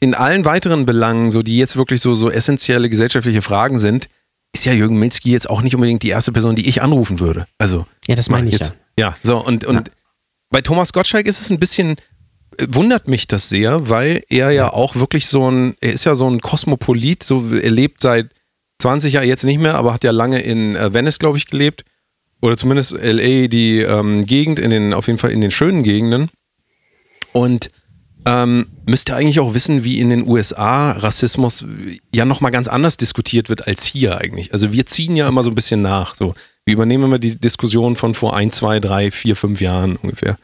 [0.00, 4.08] in allen weiteren Belangen, so die jetzt wirklich so, so essentielle gesellschaftliche Fragen sind,
[4.52, 7.48] ist ja Jürgen Milzki jetzt auch nicht unbedingt die erste Person, die ich anrufen würde.
[7.58, 8.76] Also ja, das meine ich jetzt.
[8.96, 9.08] Ja.
[9.08, 9.94] ja, so und und ja.
[10.50, 11.96] bei Thomas Gottschalk ist es ein bisschen
[12.58, 16.14] äh, wundert mich das sehr, weil er ja auch wirklich so ein, er ist ja
[16.14, 18.30] so ein Kosmopolit, so er lebt seit
[18.78, 21.84] 20 Jahren jetzt nicht mehr, aber hat ja lange in äh, Venice, glaube ich, gelebt
[22.44, 26.28] oder zumindest LA die ähm, Gegend in den auf jeden Fall in den schönen Gegenden
[27.32, 27.70] und
[28.26, 31.64] ähm, müsst ihr eigentlich auch wissen, wie in den USA Rassismus
[32.12, 34.52] ja nochmal ganz anders diskutiert wird als hier eigentlich.
[34.52, 36.14] Also wir ziehen ja immer so ein bisschen nach.
[36.14, 36.34] So,
[36.66, 40.36] wir übernehmen immer die Diskussion von vor ein, zwei, drei, vier, fünf Jahren ungefähr.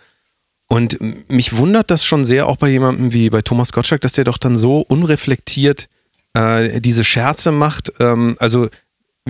[0.68, 0.98] Und
[1.30, 4.38] mich wundert das schon sehr auch bei jemandem wie bei Thomas Gottschalk, dass der doch
[4.38, 5.88] dann so unreflektiert
[6.32, 7.92] äh, diese Scherze macht.
[8.00, 8.70] Ähm, also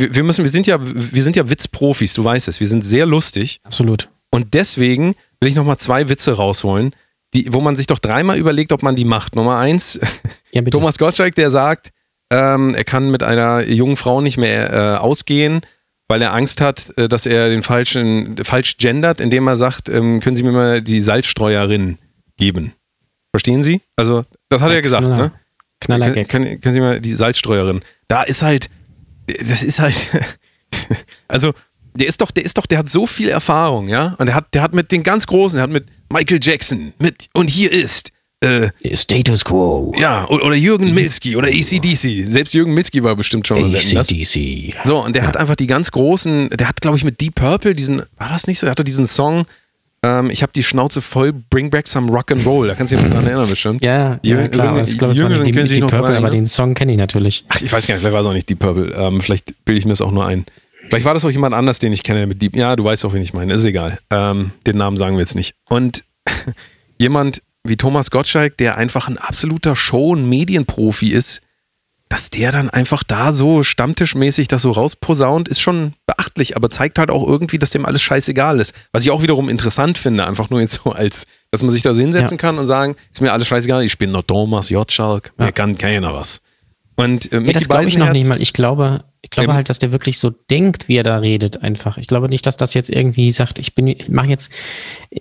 [0.01, 2.61] wir, wir, müssen, wir sind ja, wir sind ja Witzprofis, du weißt es.
[2.61, 3.61] Wir sind sehr lustig.
[3.65, 4.09] Absolut.
[4.31, 6.95] Und deswegen will ich nochmal zwei Witze rausholen
[7.35, 9.37] die, wo man sich doch dreimal überlegt, ob man die macht.
[9.37, 10.01] Nummer eins,
[10.53, 11.91] ja, Thomas Gottschalk, der sagt,
[12.31, 15.61] ähm, er kann mit einer jungen Frau nicht mehr äh, ausgehen,
[16.09, 20.21] weil er Angst hat, äh, dass er den falschen, falsch gendert, indem er sagt, ähm,
[20.21, 21.99] können Sie mir mal die Salzstreuerin
[22.37, 22.73] geben.
[23.33, 23.81] Verstehen Sie?
[23.97, 25.25] Also, das hat ja, er gesagt, Knaller.
[25.25, 25.33] ne?
[25.81, 27.81] Knaller können, können, können Sie mal die Salzstreuerin.
[28.09, 28.71] Da ist halt,
[29.39, 30.11] das ist halt,
[31.29, 31.53] also,
[31.95, 34.15] der ist doch, der ist doch, der hat so viel Erfahrung, ja?
[34.19, 37.29] Und der hat, der hat mit den ganz Großen, der hat mit Michael Jackson, mit,
[37.33, 38.11] und hier ist,
[38.43, 39.93] äh, Status Quo.
[39.99, 42.27] Ja, oder Jürgen Milski oder ACDC.
[42.27, 44.77] Selbst Jürgen Milski war bestimmt schon ACDC.
[44.85, 45.29] So, und der ja.
[45.29, 48.47] hat einfach die ganz großen, der hat, glaube ich, mit Deep Purple diesen, war das
[48.47, 48.65] nicht so?
[48.65, 49.45] Der hatte diesen Song,
[50.03, 52.69] ähm, ich habe die Schnauze voll, Bring Back Some Rock and Roll.
[52.69, 53.83] Da kannst du dich noch dran erinnern, bestimmt.
[53.83, 54.67] Ja, ja klar.
[54.69, 57.45] Jüngeren, ich glaube, es war nicht Deep, Deep Purple, aber den Song kenne ich natürlich.
[57.49, 58.95] Ach, ich weiß gar nicht, wer war es auch nicht Deep Purple.
[58.95, 60.47] Ähm, vielleicht bilde ich mir das auch nur ein.
[60.89, 62.57] Vielleicht war das auch jemand anders, den ich kenne mit Deep.
[62.57, 63.53] Ja, du weißt auch, wen ich meine.
[63.53, 63.99] Ist egal.
[64.11, 65.55] Ähm, den Namen sagen wir jetzt nicht.
[65.69, 66.05] Und
[66.99, 71.43] jemand wie Thomas Gottschalk, der einfach ein absoluter Show- und Medienprofi ist,
[72.11, 76.99] dass der dann einfach da so stammtischmäßig das so rausposaunt, ist schon beachtlich, aber zeigt
[76.99, 78.75] halt auch irgendwie, dass dem alles scheißegal ist.
[78.93, 81.95] Was ich auch wiederum interessant finde, einfach nur jetzt so als, dass man sich da
[81.95, 82.41] so hinsetzen ja.
[82.41, 85.47] kann und sagen, ist mir alles scheißegal, ich bin nur Thomas Gottschalk, ja.
[85.47, 86.43] mir kann keiner was.
[86.97, 88.43] Und äh, ja, das glaube ich noch nicht mal.
[88.43, 91.99] Ich glaube, ich glaube halt, dass der wirklich so denkt, wie er da redet, einfach.
[91.99, 94.51] Ich glaube nicht, dass das jetzt irgendwie sagt, ich bin, ich mache jetzt,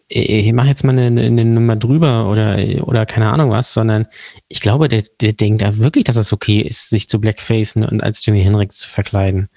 [0.07, 4.07] ich mache jetzt mal eine, eine Nummer drüber oder, oder keine Ahnung was, sondern
[4.47, 8.01] ich glaube, der, der denkt da wirklich, dass es okay ist, sich zu blackfacen und
[8.01, 9.47] als Jimi Hendrix zu verkleiden.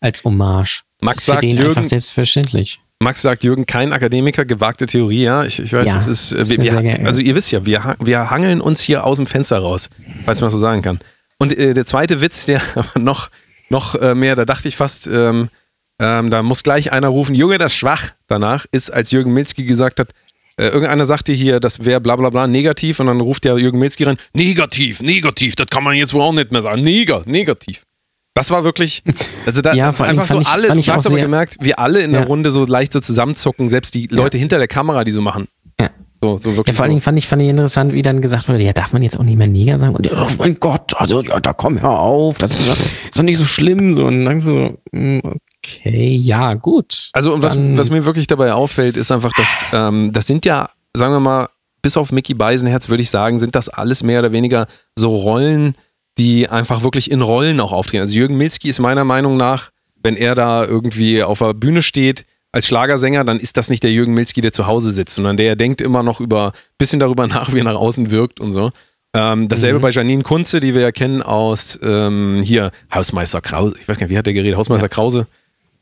[0.00, 0.82] Als Hommage.
[1.00, 2.80] Max sagt, Jürgen, einfach selbstverständlich.
[3.00, 5.44] Max sagt, Jürgen, kein Akademiker, gewagte Theorie, ja.
[5.44, 8.28] Ich, ich weiß, ja, es ist, äh, wir, wir, also ihr wisst ja, wir, wir
[8.28, 9.88] hangeln uns hier aus dem Fenster raus,
[10.26, 11.00] falls man so sagen kann.
[11.38, 12.60] Und äh, der zweite Witz, der
[12.94, 13.30] noch,
[13.72, 15.48] noch äh, mehr, da dachte ich fast, ähm,
[15.98, 19.98] ähm, da muss gleich einer rufen, Junge, das schwach danach, ist, als Jürgen Milzki gesagt
[19.98, 20.10] hat,
[20.56, 23.78] äh, irgendeiner sagte hier, das wäre bla bla bla negativ und dann ruft der Jürgen
[23.78, 27.84] Milzki rein, negativ, negativ, das kann man jetzt wohl auch nicht mehr sagen, Neger, negativ.
[28.34, 29.02] Das war wirklich,
[29.46, 32.12] also da ja, ist einfach so ich, alle, du hast aber gemerkt, wir alle in
[32.12, 32.20] ja.
[32.20, 34.40] der Runde so leicht so zusammenzucken, selbst die Leute ja.
[34.40, 35.48] hinter der Kamera, die so machen.
[36.22, 37.00] So, so wirklich ja, vor allem so.
[37.00, 39.36] fand ich, fand ich interessant, wie dann gesagt wurde, ja, darf man jetzt auch nicht
[39.36, 39.96] mehr Neger sagen?
[39.96, 43.38] Und oh mein Gott, also, ja, da komm, hör auf, das ist, ist doch nicht
[43.38, 43.92] so schlimm.
[43.94, 45.20] So, und dann so, hm,
[45.58, 47.10] okay, ja, gut.
[47.12, 50.70] Also, und was, was mir wirklich dabei auffällt, ist einfach, dass, ähm, das sind ja,
[50.94, 51.48] sagen wir mal,
[51.82, 55.74] bis auf Mickey Beisenherz würde ich sagen, sind das alles mehr oder weniger so Rollen,
[56.18, 58.02] die einfach wirklich in Rollen auch auftreten.
[58.02, 62.24] Also Jürgen Milski ist meiner Meinung nach, wenn er da irgendwie auf der Bühne steht
[62.52, 65.56] als Schlagersänger, dann ist das nicht der Jürgen Milski, der zu Hause sitzt, sondern der
[65.56, 68.70] denkt immer noch über bisschen darüber nach, wie er nach außen wirkt und so.
[69.14, 69.82] Ähm, dasselbe mhm.
[69.82, 73.74] bei Janine Kunze, die wir ja kennen aus ähm, hier Hausmeister Krause.
[73.80, 74.56] Ich weiß gar nicht, wie hat der geredet?
[74.56, 74.88] Hausmeister ja.
[74.88, 75.26] Krause.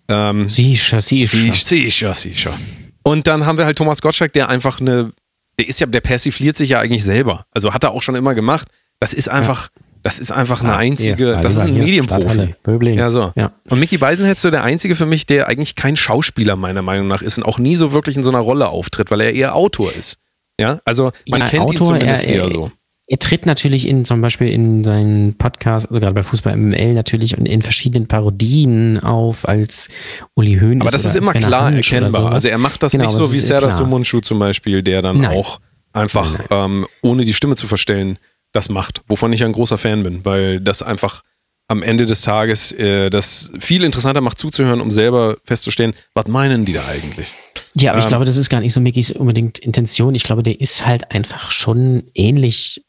[0.09, 1.55] Ähm, sicher, sicher.
[1.55, 2.59] Sicher, sicher.
[3.05, 5.13] Und dann haben wir halt Thomas Gottschalk, der einfach eine,
[5.59, 7.47] der ist ja, der persifliert sich ja eigentlich selber.
[7.53, 8.67] Also hat er auch schon immer gemacht.
[8.99, 9.83] Das ist einfach, ja.
[10.03, 12.55] Das ist einfach eine ah, einzige, ja, das ist ein Medienprofi.
[12.95, 13.33] Ja, so.
[13.37, 13.53] Ja.
[13.69, 17.21] Und Mickey Beisenherz so der einzige für mich, der eigentlich kein Schauspieler meiner Meinung nach
[17.21, 19.93] ist und auch nie so wirklich in so einer Rolle auftritt, weil er eher Autor
[19.93, 20.17] ist.
[20.59, 22.73] Ja, also man ja, kennt Autor, ihn zumindest er, eher so.
[23.07, 27.37] Er tritt natürlich in zum Beispiel in seinen Podcast, also gerade bei Fußball ML natürlich
[27.37, 29.89] und in verschiedenen Parodien auf als
[30.35, 30.83] Uli Hoeneß.
[30.83, 32.33] Aber das ist immer klar erkennbar.
[32.33, 35.37] Also er macht das genau, nicht so wie Serdar Sumunchu zum Beispiel, der dann Nein.
[35.37, 35.61] auch
[35.93, 38.17] einfach ähm, ohne die Stimme zu verstellen
[38.53, 41.23] das macht, wovon ich ein großer Fan bin, weil das einfach
[41.69, 46.65] am Ende des Tages äh, das viel interessanter macht zuzuhören, um selber festzustellen, was meinen
[46.65, 47.37] die da eigentlich?
[47.75, 50.17] Ja, aber ähm, ich glaube, das ist gar nicht so Mickys unbedingt Intention.
[50.17, 52.85] Ich glaube, der ist halt einfach schon ähnlich,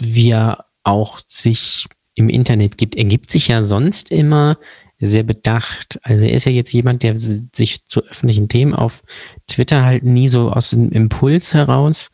[0.00, 2.94] wie er auch sich im Internet gibt.
[2.94, 4.56] Er gibt sich ja sonst immer
[5.00, 5.98] sehr bedacht.
[6.02, 9.02] Also er ist ja jetzt jemand, der sich zu öffentlichen Themen auf
[9.48, 12.10] Twitter halt nie so aus dem Impuls heraus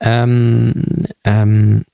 [0.00, 1.84] ähm, ähm,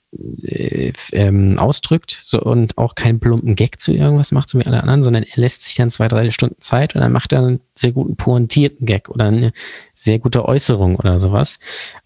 [0.43, 4.81] äh, ähm, ausdrückt so, und auch keinen plumpen Gag zu irgendwas macht, so wie alle
[4.83, 7.61] anderen, sondern er lässt sich dann zwei, drei Stunden Zeit und dann macht er einen
[7.75, 9.53] sehr guten pointierten Gag oder eine
[9.95, 11.59] sehr gute Äußerung oder sowas.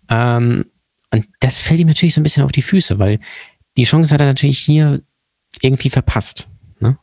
[0.09, 0.67] Ähm,
[1.11, 3.19] und das fällt ihm natürlich so ein bisschen auf die Füße, weil
[3.77, 5.03] die Chance hat er natürlich hier
[5.61, 6.47] irgendwie verpasst.
[6.81, 6.99] Ne?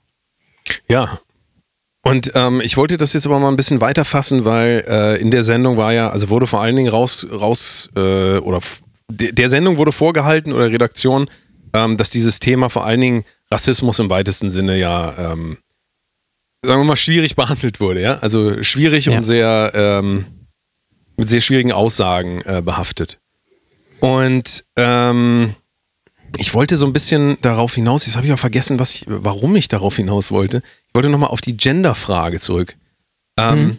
[0.88, 1.20] Ja,
[2.06, 5.44] und ähm, ich wollte das jetzt aber mal ein bisschen weiterfassen, weil äh, in der
[5.44, 8.60] Sendung war ja, also wurde vor allen Dingen raus, raus äh, oder
[9.14, 11.30] der Sendung wurde vorgehalten oder Redaktion,
[11.74, 15.58] ähm, dass dieses Thema vor allen Dingen Rassismus im weitesten Sinne ja, ähm,
[16.64, 18.16] sagen wir mal, schwierig behandelt wurde, ja.
[18.20, 19.18] Also schwierig ja.
[19.18, 20.26] und sehr ähm,
[21.18, 23.20] mit sehr schwierigen Aussagen äh, behaftet.
[24.00, 25.56] Und ähm,
[26.38, 29.56] ich wollte so ein bisschen darauf hinaus, jetzt habe ich auch vergessen, was ich, warum
[29.56, 30.64] ich darauf hinaus wollte.
[30.88, 32.76] Ich wollte nochmal auf die Gender-Frage zurück.
[33.38, 33.78] Ähm, mhm.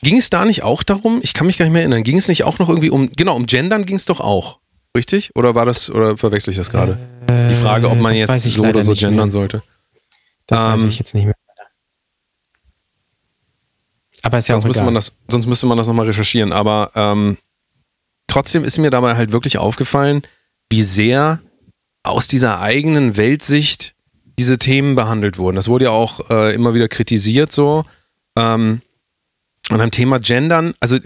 [0.00, 1.20] Ging es da nicht auch darum?
[1.22, 2.04] Ich kann mich gar nicht mehr erinnern.
[2.04, 4.60] Ging es nicht auch noch irgendwie um, genau, um Gendern ging es doch auch.
[4.98, 5.36] Richtig?
[5.36, 6.98] Oder war das, oder verwechsel ich das gerade?
[7.28, 9.30] Äh, die Frage, ob man jetzt so oder so gendern mehr.
[9.30, 9.62] sollte.
[10.48, 11.36] Das ähm, weiß ich jetzt nicht mehr.
[14.22, 16.52] Aber ist ja sonst auch müsste man das, Sonst müsste man das nochmal recherchieren.
[16.52, 17.38] Aber ähm,
[18.26, 20.22] trotzdem ist mir dabei halt wirklich aufgefallen,
[20.68, 21.42] wie sehr
[22.02, 23.94] aus dieser eigenen Weltsicht
[24.36, 25.54] diese Themen behandelt wurden.
[25.54, 27.84] Das wurde ja auch äh, immer wieder kritisiert so.
[28.36, 28.82] Ähm,
[29.70, 30.98] und beim Thema Gendern, also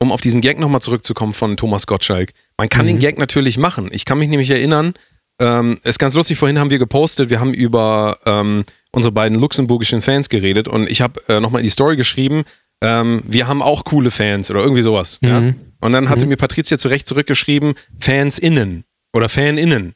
[0.00, 2.90] um auf diesen Gag nochmal zurückzukommen von Thomas Gottschalk, man kann mhm.
[2.90, 3.90] den Gag natürlich machen.
[3.92, 4.94] Ich kann mich nämlich erinnern,
[5.40, 10.02] ähm, ist ganz lustig, vorhin haben wir gepostet, wir haben über ähm, unsere beiden luxemburgischen
[10.02, 12.44] Fans geredet und ich habe äh, nochmal in die Story geschrieben,
[12.82, 15.18] ähm, wir haben auch coole Fans oder irgendwie sowas.
[15.20, 15.28] Mhm.
[15.28, 15.54] Ja?
[15.80, 16.30] Und dann hatte mhm.
[16.30, 18.84] mir Patricia zurecht zurückgeschrieben, Fans innen
[19.14, 19.94] oder Faninnen.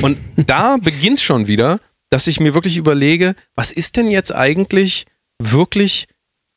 [0.00, 1.78] Und da beginnt schon wieder,
[2.10, 5.06] dass ich mir wirklich überlege, was ist denn jetzt eigentlich
[5.38, 6.06] wirklich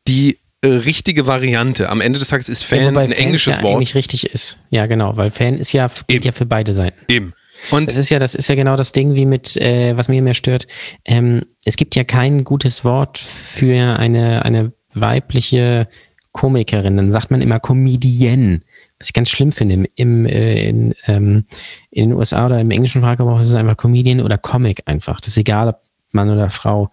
[0.07, 1.89] die äh, richtige Variante.
[1.89, 3.75] Am Ende des Tages ist Fan ja, ein Fan englisches ja Wort.
[3.75, 4.57] Eigentlich richtig ist.
[4.69, 6.99] Ja, genau, weil Fan ist ja, ja für beide Seiten.
[7.07, 7.33] Eben.
[7.71, 10.21] Und das ist ja, das ist ja genau das Ding, wie mit, äh, was mir
[10.21, 10.67] mehr stört.
[11.05, 15.87] Ähm, es gibt ja kein gutes Wort für eine, eine weibliche
[16.31, 16.97] Komikerin.
[16.97, 18.61] Dann sagt man immer Comedienne.
[18.99, 19.87] Was ich ganz schlimm finde.
[19.95, 21.45] Im, äh, in, ähm,
[21.91, 25.19] in den USA oder im englischen Sprachgebrauch ist es einfach Comedian oder Comic einfach.
[25.19, 26.91] Das ist egal, ob Mann oder Frau.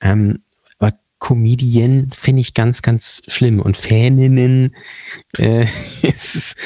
[0.00, 0.40] Ähm,
[1.18, 3.60] Comedian finde ich ganz, ganz schlimm.
[3.60, 4.74] Und Faninnen
[5.38, 5.66] äh,
[6.02, 6.56] ist,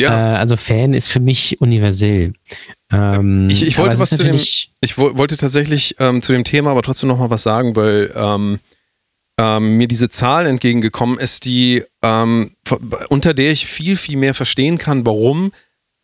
[0.00, 0.34] ja.
[0.34, 2.34] äh, also Fan ist für mich universell.
[2.90, 6.82] Ähm, ich, ich wollte was zu dem, ich wollte tatsächlich ähm, zu dem Thema aber
[6.82, 8.60] trotzdem noch mal was sagen, weil ähm,
[9.38, 12.52] ähm, mir diese Zahl entgegengekommen ist, die ähm,
[13.08, 15.52] unter der ich viel, viel mehr verstehen kann, warum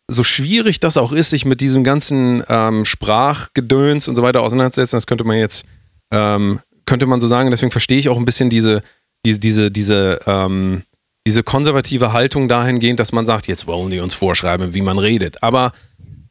[0.07, 4.97] so schwierig das auch ist, sich mit diesem ganzen ähm, Sprachgedöns und so weiter auseinanderzusetzen.
[4.97, 5.65] Das könnte man jetzt,
[6.11, 7.49] ähm, könnte man so sagen.
[7.51, 8.81] Deswegen verstehe ich auch ein bisschen diese,
[9.25, 10.83] diese, diese, diese, ähm,
[11.25, 15.41] diese konservative Haltung dahingehend, dass man sagt, jetzt wollen die uns vorschreiben, wie man redet.
[15.41, 15.71] Aber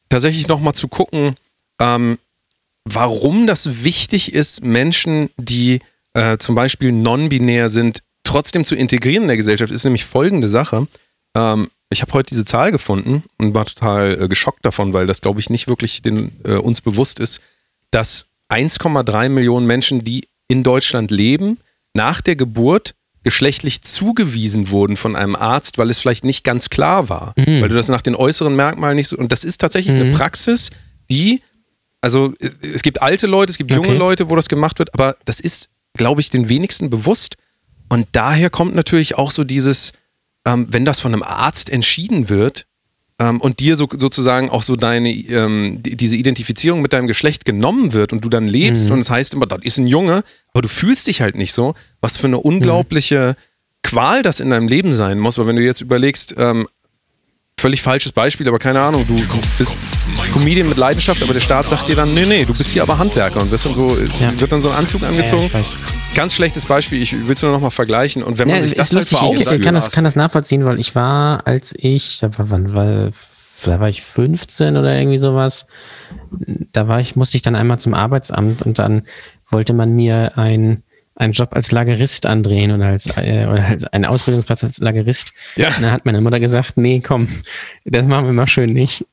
[0.08, 1.34] tatsächlich nochmal zu gucken,
[1.80, 2.18] ähm,
[2.84, 5.80] warum das wichtig ist, Menschen, die
[6.14, 10.86] äh, zum Beispiel non-binär sind, trotzdem zu integrieren in der Gesellschaft, ist nämlich folgende Sache.
[11.34, 15.20] Ähm, ich habe heute diese Zahl gefunden und war total äh, geschockt davon, weil das,
[15.20, 17.40] glaube ich, nicht wirklich den, äh, uns bewusst ist,
[17.90, 21.58] dass 1,3 Millionen Menschen, die in Deutschland leben,
[21.94, 27.08] nach der Geburt geschlechtlich zugewiesen wurden von einem Arzt, weil es vielleicht nicht ganz klar
[27.08, 27.62] war, mhm.
[27.62, 29.16] weil du das nach den äußeren Merkmalen nicht so.
[29.16, 30.02] Und das ist tatsächlich mhm.
[30.02, 30.70] eine Praxis,
[31.10, 31.40] die,
[32.00, 33.96] also es gibt alte Leute, es gibt junge okay.
[33.96, 37.36] Leute, wo das gemacht wird, aber das ist, glaube ich, den wenigsten bewusst.
[37.88, 39.92] Und daher kommt natürlich auch so dieses,
[40.46, 42.66] ähm, wenn das von einem Arzt entschieden wird
[43.18, 48.12] und dir so, sozusagen auch so deine, ähm, diese Identifizierung mit deinem Geschlecht genommen wird
[48.12, 48.94] und du dann lebst mhm.
[48.94, 51.74] und es heißt immer, das ist ein Junge, aber du fühlst dich halt nicht so,
[52.00, 53.42] was für eine unglaubliche mhm.
[53.82, 56.66] Qual das in deinem Leben sein muss, weil wenn du jetzt überlegst, ähm,
[57.58, 59.16] völlig falsches Beispiel, aber keine Ahnung, du,
[59.56, 59.76] bist
[60.32, 62.98] Comedian mit Leidenschaft, aber der Staat sagt dir dann, nee, nee, du bist hier aber
[62.98, 64.40] Handwerker und wirst dann so, ja.
[64.40, 65.48] wird dann so ein Anzug angezogen.
[65.52, 65.60] Ja,
[66.14, 68.22] Ganz schlechtes Beispiel, ich will es nur noch mal vergleichen.
[68.24, 70.64] Und wenn man ja, sich das halt vor Augen Ich kann das, kann das nachvollziehen,
[70.64, 73.10] weil ich war, als ich, da war, wann, war,
[73.64, 75.66] da war ich 15 oder irgendwie sowas,
[76.72, 79.06] da war ich, musste ich dann einmal zum Arbeitsamt und dann
[79.48, 80.82] wollte man mir ein
[81.22, 85.32] einen Job als Lagerist andrehen oder als, äh, oder als einen Ausbildungsplatz als Lagerist.
[85.56, 85.68] Ja.
[85.68, 87.28] Und dann hat meine Mutter gesagt, nee, komm,
[87.84, 89.06] das machen wir mal schön nicht.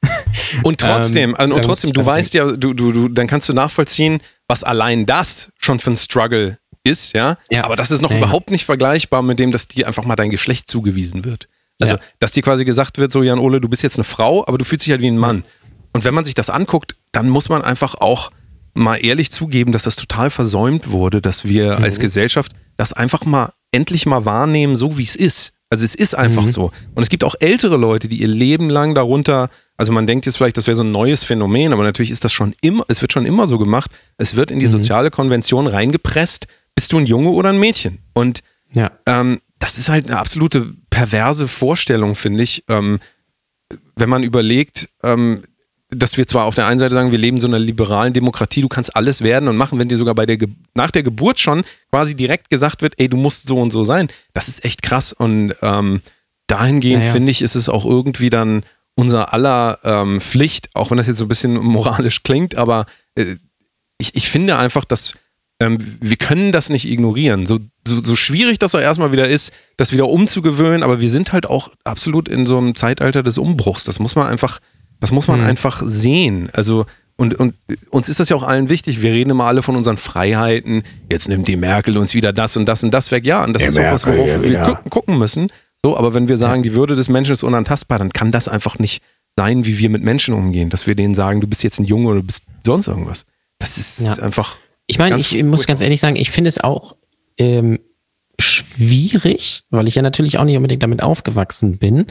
[0.63, 4.19] Und trotzdem, ähm, und trotzdem, du weißt ja, du, du, du, dann kannst du nachvollziehen,
[4.47, 7.35] was allein das schon für ein Struggle ist, ja.
[7.49, 7.63] ja.
[7.63, 10.29] Aber das ist noch ja, überhaupt nicht vergleichbar mit dem, dass dir einfach mal dein
[10.31, 11.47] Geschlecht zugewiesen wird.
[11.79, 11.99] Also, ja.
[12.19, 14.65] dass dir quasi gesagt wird, so Jan Ole, du bist jetzt eine Frau, aber du
[14.65, 15.45] fühlst dich halt wie ein Mann.
[15.93, 18.31] Und wenn man sich das anguckt, dann muss man einfach auch
[18.73, 21.83] mal ehrlich zugeben, dass das total versäumt wurde, dass wir mhm.
[21.83, 25.53] als Gesellschaft das einfach mal endlich mal wahrnehmen, so wie es ist.
[25.69, 26.49] Also es ist einfach mhm.
[26.49, 26.71] so.
[26.95, 30.37] Und es gibt auch ältere Leute, die ihr Leben lang darunter, also man denkt jetzt
[30.37, 33.13] vielleicht, das wäre so ein neues Phänomen, aber natürlich ist das schon immer, es wird
[33.13, 33.91] schon immer so gemacht.
[34.17, 34.71] Es wird in die mhm.
[34.71, 37.99] soziale Konvention reingepresst, bist du ein Junge oder ein Mädchen?
[38.13, 38.39] Und
[38.71, 38.91] ja.
[39.05, 42.63] ähm, das ist halt eine absolute perverse Vorstellung, finde ich.
[42.67, 42.99] Ähm,
[43.95, 45.43] wenn man überlegt, ähm,
[45.91, 48.61] dass wir zwar auf der einen Seite sagen, wir leben in so einer liberalen Demokratie,
[48.61, 51.39] du kannst alles werden und machen, wenn dir sogar bei der Ge nach der Geburt
[51.39, 54.07] schon quasi direkt gesagt wird, ey, du musst so und so sein.
[54.33, 56.01] Das ist echt krass und ähm,
[56.47, 57.11] dahingehend naja.
[57.11, 58.63] finde ich, ist es auch irgendwie dann
[58.95, 63.37] unser aller ähm, Pflicht, auch wenn das jetzt so ein bisschen moralisch klingt, aber äh,
[63.97, 65.15] ich, ich finde einfach, dass
[65.59, 67.45] ähm, wir können das nicht ignorieren.
[67.45, 71.33] So, so, so schwierig das auch erstmal wieder ist, das wieder umzugewöhnen, aber wir sind
[71.33, 73.83] halt auch absolut in so einem Zeitalter des Umbruchs.
[73.83, 74.59] Das muss man einfach
[74.99, 75.47] das muss man mhm.
[75.47, 76.49] einfach sehen.
[76.53, 76.85] Also,
[77.15, 77.53] und, und
[77.89, 79.01] uns ist das ja auch allen wichtig.
[79.01, 80.83] Wir reden immer alle von unseren Freiheiten.
[81.11, 83.25] Jetzt nimmt die Merkel uns wieder das und das und das weg.
[83.25, 84.75] Ja, und das der ist auch was, worauf wir ja.
[84.89, 85.51] gucken müssen.
[85.83, 88.79] So, aber wenn wir sagen, die Würde des Menschen ist unantastbar, dann kann das einfach
[88.79, 89.01] nicht
[89.35, 90.69] sein, wie wir mit Menschen umgehen.
[90.69, 93.25] Dass wir denen sagen, du bist jetzt ein Junge oder du bist sonst irgendwas.
[93.59, 94.23] Das ist ja.
[94.23, 94.57] einfach.
[94.87, 96.95] Ich meine, ich muss ganz ehrlich sagen, ich finde es auch
[97.37, 97.79] ähm,
[98.39, 102.07] schwierig, weil ich ja natürlich auch nicht unbedingt damit aufgewachsen bin.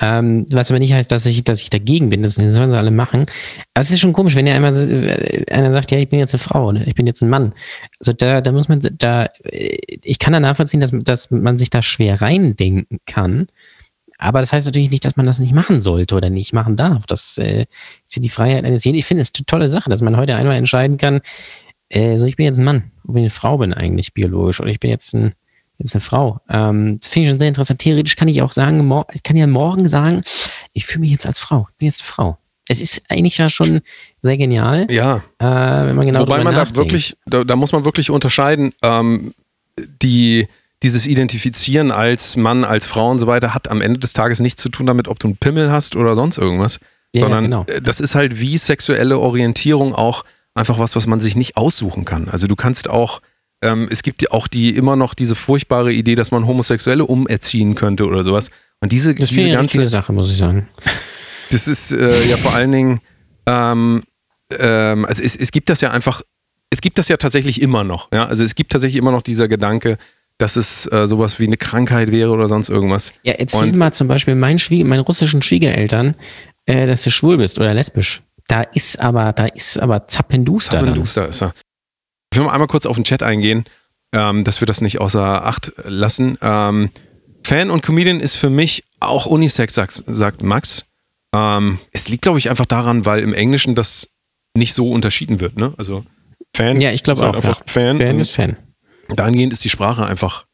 [0.00, 2.90] Ähm, was aber nicht heißt, dass ich, dass ich dagegen bin, das sollen sie alle
[2.90, 3.26] machen.
[3.74, 6.34] Aber es ist schon komisch, wenn ja einmal äh, einer sagt, ja, ich bin jetzt
[6.34, 7.52] eine Frau, oder ich bin jetzt ein Mann.
[8.00, 11.82] Also da, da muss man, da, ich kann da nachvollziehen, dass, dass man sich da
[11.82, 13.46] schwer reindenken kann.
[14.18, 17.06] Aber das heißt natürlich nicht, dass man das nicht machen sollte oder nicht machen darf.
[17.06, 17.66] Das äh,
[18.06, 18.98] ist ja die Freiheit eines jeden.
[18.98, 21.20] Ich finde es eine tolle Sache, dass man heute einmal entscheiden kann,
[21.92, 24.70] äh, so ich bin jetzt ein Mann, ob ich eine Frau bin eigentlich biologisch oder
[24.70, 25.34] ich bin jetzt ein
[25.82, 26.40] jetzt eine Frau.
[26.48, 27.80] Ähm, das finde ich schon sehr interessant.
[27.80, 30.22] Theoretisch kann ich auch sagen, ich kann ja morgen sagen,
[30.72, 31.66] ich fühle mich jetzt als Frau.
[31.70, 32.38] Ich bin jetzt eine Frau.
[32.68, 33.80] Es ist eigentlich ja schon
[34.20, 34.86] sehr genial.
[34.90, 35.16] Ja.
[35.38, 35.44] Äh,
[35.86, 36.76] wenn man genau Wobei man nachdenkt.
[36.76, 39.34] da wirklich, da, da, muss man wirklich unterscheiden, ähm,
[39.78, 40.46] die,
[40.82, 44.62] dieses Identifizieren als Mann, als Frau und so weiter hat am Ende des Tages nichts
[44.62, 46.78] zu tun damit, ob du einen Pimmel hast oder sonst irgendwas.
[47.14, 47.80] Ja, sondern ja, genau.
[47.82, 52.28] das ist halt wie sexuelle Orientierung auch einfach was, was man sich nicht aussuchen kann.
[52.28, 53.20] Also du kannst auch
[53.62, 58.06] ähm, es gibt auch die immer noch diese furchtbare Idee, dass man Homosexuelle umerziehen könnte
[58.06, 58.50] oder sowas.
[58.80, 60.68] Und diese, das diese ganze Sache, muss ich sagen.
[61.50, 63.00] Das ist äh, ja vor allen Dingen,
[63.46, 64.02] ähm,
[64.58, 66.22] ähm, also es, es gibt das ja einfach,
[66.70, 68.10] es gibt das ja tatsächlich immer noch.
[68.12, 68.26] Ja?
[68.26, 69.98] Also es gibt tatsächlich immer noch dieser Gedanke,
[70.38, 73.12] dass es äh, sowas wie eine Krankheit wäre oder sonst irgendwas.
[73.22, 76.16] Ja, erzähl Und, mal zum Beispiel meinen, Schwie meinen russischen Schwiegereltern,
[76.66, 78.22] äh, dass du schwul bist oder lesbisch.
[78.48, 80.78] Da ist aber, da ist aber Zappenduster.
[80.78, 81.52] Zappenduster ist er.
[82.32, 83.64] Ich will mal einmal kurz auf den Chat eingehen.
[84.12, 86.38] ähm, dass wir das nicht außer Acht lassen.
[86.42, 86.90] Ähm,
[87.42, 90.86] Fan und Comedian ist für mich auch Unisex, sagt, sagt Max.
[91.34, 94.10] Ähm, es liegt, glaube ich, einfach daran, weil im Englischen das
[94.54, 95.56] nicht so unterschieden wird.
[95.56, 95.72] Ne?
[95.78, 96.04] Also
[96.54, 97.36] Fan ja, ich glaube halt auch.
[97.36, 97.64] einfach ja.
[97.66, 97.98] Fan.
[97.98, 98.56] Fan ist Fan.
[99.08, 100.44] Dahingehend ist die Sprache einfach.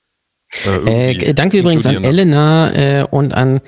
[0.64, 3.61] Äh, äh, danke übrigens an Elena äh, und an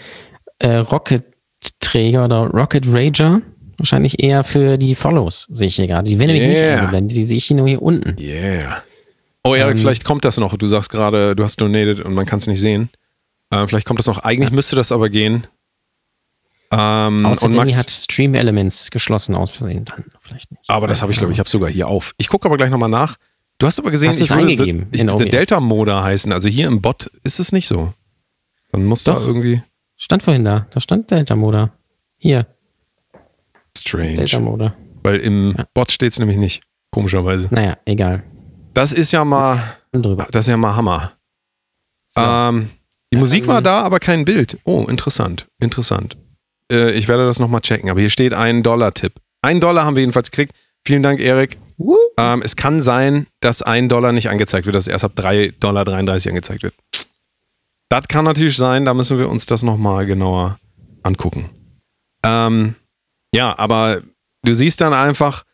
[0.60, 3.42] äh, Rocket-Träger oder Rocket Rager.
[3.80, 6.08] Wahrscheinlich eher für die Follows, sehe ich hier gerade.
[6.08, 6.70] Die werden nämlich Yeah.
[6.72, 8.14] nicht eingeblendet, die sehe ich hier nur hier unten.
[8.20, 8.82] Yeah.
[9.42, 10.54] Oh, Erik, Ähm, vielleicht kommt das noch.
[10.56, 12.90] Du sagst gerade, du hast donated und man kann es nicht sehen.
[13.50, 14.18] Äh, vielleicht kommt das noch.
[14.18, 15.46] Eigentlich müsste das aber gehen.
[16.72, 19.84] Ähm, Außer und Max, hat Stream Elements geschlossen aus Versehen.
[19.86, 20.62] Dann vielleicht nicht.
[20.68, 22.12] aber das habe ich, glaube ich, ich habe sogar hier auf.
[22.16, 23.16] Ich gucke aber gleich nochmal nach.
[23.58, 25.30] Du hast aber gesehen, Hast ich es würde ich, der OBS?
[25.30, 26.32] Delta-Moder heißen.
[26.32, 27.92] Also hier im Bot ist es nicht so.
[28.72, 29.26] Dann muss da Doch.
[29.26, 29.62] irgendwie
[29.96, 30.66] Stand vorhin da.
[30.70, 31.72] Da stand Delta Moda.
[32.16, 32.46] Hier,
[33.76, 34.16] strange.
[34.16, 34.74] Delta Moda.
[35.02, 35.66] Weil im Ja.
[35.74, 36.62] Bot steht es nämlich nicht.
[36.90, 37.48] Komischerweise.
[37.50, 38.22] Naja, egal.
[38.74, 39.62] Das ist ja mal,
[39.92, 40.26] Drüber.
[40.32, 41.12] das ist ja mal Hammer.
[42.08, 42.20] So.
[42.22, 42.70] Ähm,
[43.12, 44.58] die Musik war da, aber kein Bild.
[44.64, 45.46] Oh, interessant.
[45.60, 46.16] Interessant.
[46.70, 47.90] Äh, ich werde das nochmal checken.
[47.90, 49.14] Aber hier steht ein Dollar-Tipp.
[49.42, 50.52] Ein Dollar haben wir jedenfalls gekriegt.
[50.86, 51.58] Vielen Dank, Erik.
[51.76, 51.96] Woo.
[52.18, 55.88] Ähm, es kann sein, dass ein Dollar nicht angezeigt wird, dass erst ab 3,33 Dollar
[55.88, 56.74] angezeigt wird.
[57.88, 60.58] Das kann natürlich sein, da müssen wir uns das nochmal genauer
[61.02, 61.46] angucken.
[62.24, 62.76] Ähm,
[63.34, 64.02] ja, aber
[64.44, 65.44] du siehst dann einfach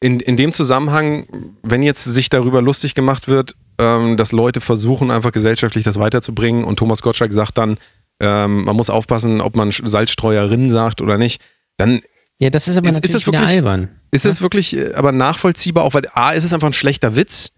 [0.00, 1.26] in, in dem Zusammenhang,
[1.62, 6.64] wenn jetzt sich darüber lustig gemacht wird, ähm, dass Leute versuchen, einfach gesellschaftlich das weiterzubringen
[6.64, 7.78] und Thomas Gottschalk sagt dann,
[8.20, 11.40] ähm, man muss aufpassen, ob man Salzstreuerin sagt oder nicht,
[11.76, 12.00] dann
[12.40, 13.88] Ja, das ist aber Ist- ist natürlich das wieder wirklich- albern.
[14.12, 17.50] ist es wirklich äh, aber nachvollziehbar, auch weil A ist es einfach ein schlechter Witz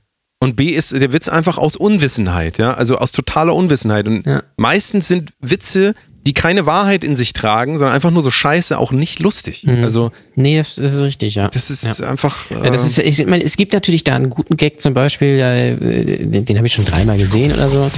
[0.43, 4.07] und B ist der Witz einfach aus Unwissenheit, ja, also aus totaler Unwissenheit.
[4.09, 4.43] Und Ja.
[4.57, 5.95] meistens sind Witze,
[6.27, 9.64] die keine Wahrheit in sich tragen, sondern einfach nur so scheiße, auch nicht lustig.
[9.64, 9.83] Mhm.
[9.83, 11.49] Also Nee, das, das ist richtig, ja.
[11.49, 12.51] das ist einfach.
[12.51, 15.39] Äh, Ja, das ist, ich meine, es gibt natürlich da einen guten Gag zum Beispiel,
[15.41, 15.77] äh,
[16.27, 17.91] den, den habe ich schon dreimal gesehen oder so.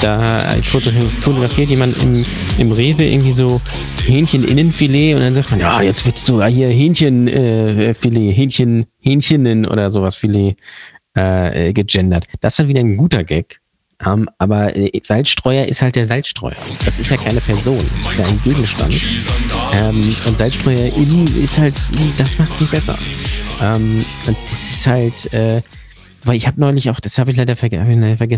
[0.00, 2.24] Da äh, foto- fotografiert jemand im,
[2.58, 3.60] im Rewe irgendwie so
[4.06, 9.90] Hähnchen-Innenfilet und dann sagt man, ja, jetzt wird sogar hier Hähnchenfilet, äh, Hähnchen, Hähnchenen oder
[9.90, 10.56] sowas Filet
[11.14, 12.26] äh, gegendert.
[12.40, 13.57] Das ist dann wieder ein guter Gag.
[14.04, 16.56] Ähm, aber äh, Salzstreuer ist halt der Salzstreuer.
[16.84, 18.94] Das ist ja keine Person, das ist ja ein Gegenstand.
[19.72, 21.74] Ähm, und Salzstreuer innen ist halt,
[22.16, 22.96] das macht nicht besser.
[23.60, 25.62] Ähm, und das ist halt, äh,
[26.28, 27.86] weil ich habe neulich auch, das habe ich leider vergessen,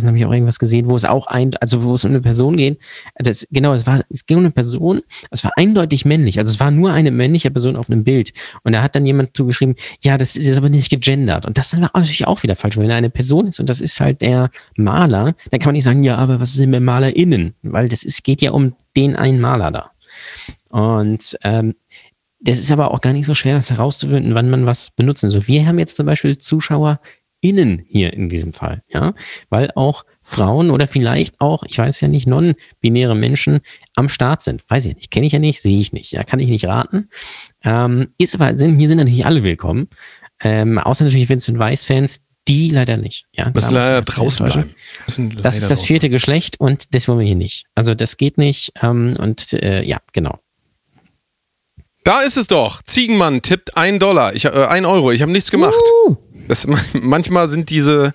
[0.07, 2.57] habe ich auch irgendwas gesehen, wo es auch ein, also wo es um eine Person
[2.57, 2.79] geht.
[3.17, 6.39] Das, genau, es war, es ging um eine Person, es war eindeutig männlich.
[6.39, 8.33] Also es war nur eine männliche Person auf einem Bild.
[8.63, 11.47] Und da hat dann jemand zugeschrieben, ja, das ist aber nicht gegendert.
[11.47, 12.77] Und das ist natürlich auch wieder falsch.
[12.77, 16.05] Wenn eine Person ist und das ist halt der Maler, dann kann man nicht sagen,
[16.05, 17.55] ja, aber was ist denn mit MalerInnen?
[17.63, 19.91] Weil das ist, geht ja um den einen Maler da.
[20.69, 21.75] Und ähm,
[22.41, 25.47] das ist aber auch gar nicht so schwer, das herauszufinden, wann man was benutzen soll.
[25.47, 26.39] Wir haben jetzt zum Beispiel
[27.41, 29.15] ZuschauerInnen hier in diesem Fall, ja,
[29.49, 33.61] weil auch Frauen oder vielleicht auch, ich weiß ja nicht, non-binäre Menschen
[33.95, 34.63] am Start sind.
[34.69, 37.09] Weiß ich nicht, kenne ich ja nicht, sehe ich nicht, ja, kann ich nicht raten.
[37.63, 39.89] Ähm, ist aber, sind, hier sind natürlich alle willkommen,
[40.43, 43.27] ähm, außer natürlich Vincent Weiss-Fans, die leider nicht.
[43.33, 44.75] Ja, müssen leider draußen bleiben.
[45.07, 47.67] Müssen Das ist leider das vierte Geschlecht und das wollen wir hier nicht.
[47.75, 50.39] Also das geht nicht ähm, und äh, ja, genau.
[52.03, 52.83] Da ist es doch.
[52.83, 54.35] Ziegenmann tippt ein Dollar.
[54.35, 55.13] Ich, äh, ein Euro.
[55.13, 55.75] Ich habe nichts gemacht.
[56.07, 56.17] Uh,
[56.51, 58.13] Das, manchmal sind diese,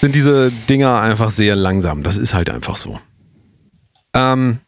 [0.00, 2.02] sind diese Dinger einfach sehr langsam.
[2.02, 2.98] Das ist halt einfach so.
[4.16, 4.60] Ähm,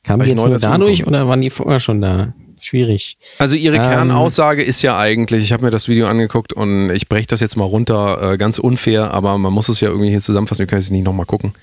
[0.04, 2.34] Kamen die jetzt neu nur dadurch oder waren die vorher schon da?
[2.60, 3.18] Schwierig.
[3.40, 7.08] Also ihre Ähm, Kernaussage ist ja eigentlich, ich habe mir das Video angeguckt und ich
[7.08, 10.22] breche das jetzt mal runter, äh, ganz unfair, aber man muss es ja irgendwie hier
[10.22, 11.54] zusammenfassen, wir können es nicht nochmal gucken.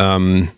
[0.00, 0.48] ähm,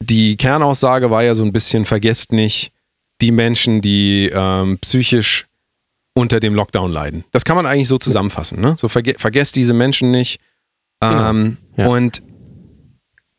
[0.00, 2.72] die Kernaussage war ja so ein bisschen, vergesst nicht
[3.20, 5.46] die Menschen, die ähm, psychisch
[6.14, 7.24] unter dem Lockdown leiden.
[7.32, 8.60] Das kann man eigentlich so zusammenfassen.
[8.60, 8.76] Ne?
[8.78, 10.40] So verge vergesst diese Menschen nicht.
[11.00, 11.30] Genau.
[11.30, 11.88] Ähm, ja.
[11.88, 12.22] Und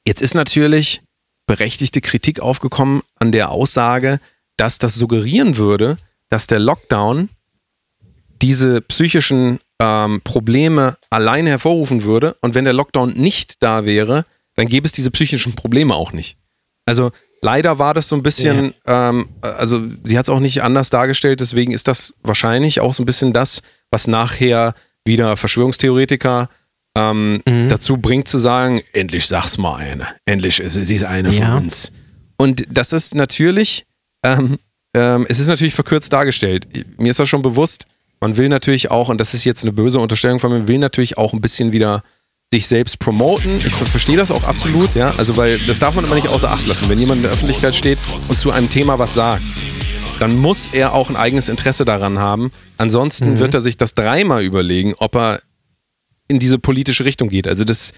[0.06, 1.02] jetzt ist natürlich
[1.48, 4.20] berechtigte Kritik aufgekommen an der Aussage,
[4.60, 5.98] dass das suggerieren würde,
[6.30, 7.30] dass der Lockdown
[8.42, 14.68] diese psychischen ähm, Probleme alleine hervorrufen würde und wenn der Lockdown nicht da wäre, dann
[14.68, 16.38] gäbe es diese psychischen Probleme auch nicht.
[16.86, 19.10] Also leider war das so ein bisschen, ja.
[19.10, 23.04] ähm, also sie hat es auch nicht anders dargestellt, deswegen ist das wahrscheinlich auch so
[23.04, 24.74] ein bisschen das, was nachher
[25.06, 26.50] wieder Verschwörungstheoretiker
[26.96, 27.70] ähm, mhm.
[27.70, 31.46] dazu bringt zu sagen, endlich sag's mal eine, endlich ist sie ist eine ja.
[31.46, 31.92] von uns.
[32.38, 33.86] Und das ist natürlich,
[34.24, 34.58] ähm,
[34.94, 36.68] ähm, es ist natürlich verkürzt dargestellt.
[36.98, 37.86] Mir ist das schon bewusst,
[38.20, 41.18] man will natürlich auch, und das ist jetzt eine böse Unterstellung von mir, will natürlich
[41.18, 42.04] auch ein bisschen wieder
[42.52, 43.58] sich selbst promoten.
[43.60, 45.14] Ich verstehe das auch absolut, ja.
[45.18, 46.90] Also, weil das darf man immer nicht außer Acht lassen.
[46.90, 49.44] Wenn jemand in der Öffentlichkeit steht und zu einem Thema was sagt,
[50.20, 52.52] dann muss er auch ein eigenes Interesse daran haben.
[52.78, 53.40] Ansonsten mhm.
[53.40, 55.42] wird er sich das dreimal überlegen, ob er
[56.28, 57.48] in diese politische Richtung geht.
[57.48, 57.94] Also, das,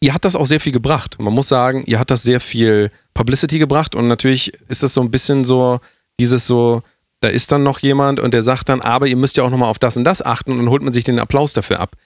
[0.00, 1.16] ihr hat das auch sehr viel gebracht.
[1.18, 5.00] Man muss sagen, ihr hat das sehr viel Publicity gebracht und natürlich ist das so
[5.00, 5.80] ein bisschen so,
[6.18, 6.82] dieses so,
[7.20, 9.68] da ist dann noch jemand und der sagt dann, aber ihr müsst ja auch nochmal
[9.68, 11.96] auf das und das achten und dann holt man sich den Applaus dafür ab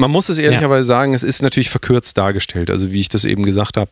[0.00, 0.96] man muss es ehrlicherweise ja.
[0.96, 2.70] sagen, es ist natürlich verkürzt dargestellt.
[2.70, 3.90] Also wie ich das eben gesagt habe,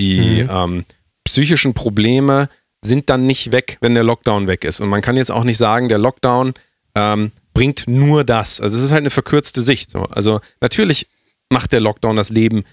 [0.00, 0.50] die mhm.
[0.50, 0.84] ähm,
[1.24, 2.48] psychischen Probleme
[2.80, 4.80] sind dann nicht weg, wenn der Lockdown weg ist.
[4.80, 6.54] Und man kann jetzt auch nicht sagen, der Lockdown
[6.94, 8.60] ähm, bringt nur das.
[8.60, 9.90] Also es ist halt eine verkürzte Sicht.
[9.90, 10.04] So.
[10.04, 11.08] Also natürlich
[11.50, 12.64] macht der Lockdown das Leben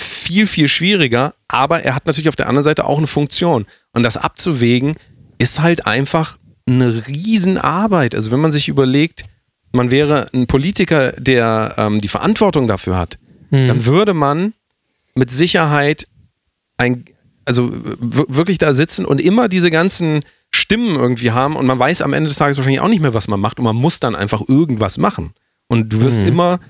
[0.00, 3.66] viel, viel schwieriger, aber er hat natürlich auf der anderen Seite auch eine Funktion.
[3.92, 4.96] Und das abzuwägen
[5.38, 8.14] ist halt einfach eine Riesenarbeit.
[8.14, 9.24] Also wenn man sich überlegt,
[9.72, 13.18] man wäre ein Politiker, der ähm, die Verantwortung dafür hat,
[13.50, 13.68] mhm.
[13.68, 14.54] dann würde man
[15.14, 16.06] mit Sicherheit
[16.78, 17.04] ein,
[17.44, 22.12] also wirklich da sitzen und immer diese ganzen Stimmen irgendwie haben und man weiß am
[22.12, 24.42] Ende des Tages wahrscheinlich auch nicht mehr, was man macht und man muss dann einfach
[24.48, 25.34] irgendwas machen.
[25.66, 26.28] Und du wirst mhm.
[26.28, 26.60] immer,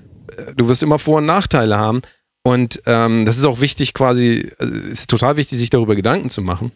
[0.55, 2.01] du wirst immer Vor- und Nachteile haben.
[2.43, 6.29] Und ähm, das ist auch wichtig, quasi, äh, es ist total wichtig, sich darüber Gedanken
[6.29, 6.71] zu machen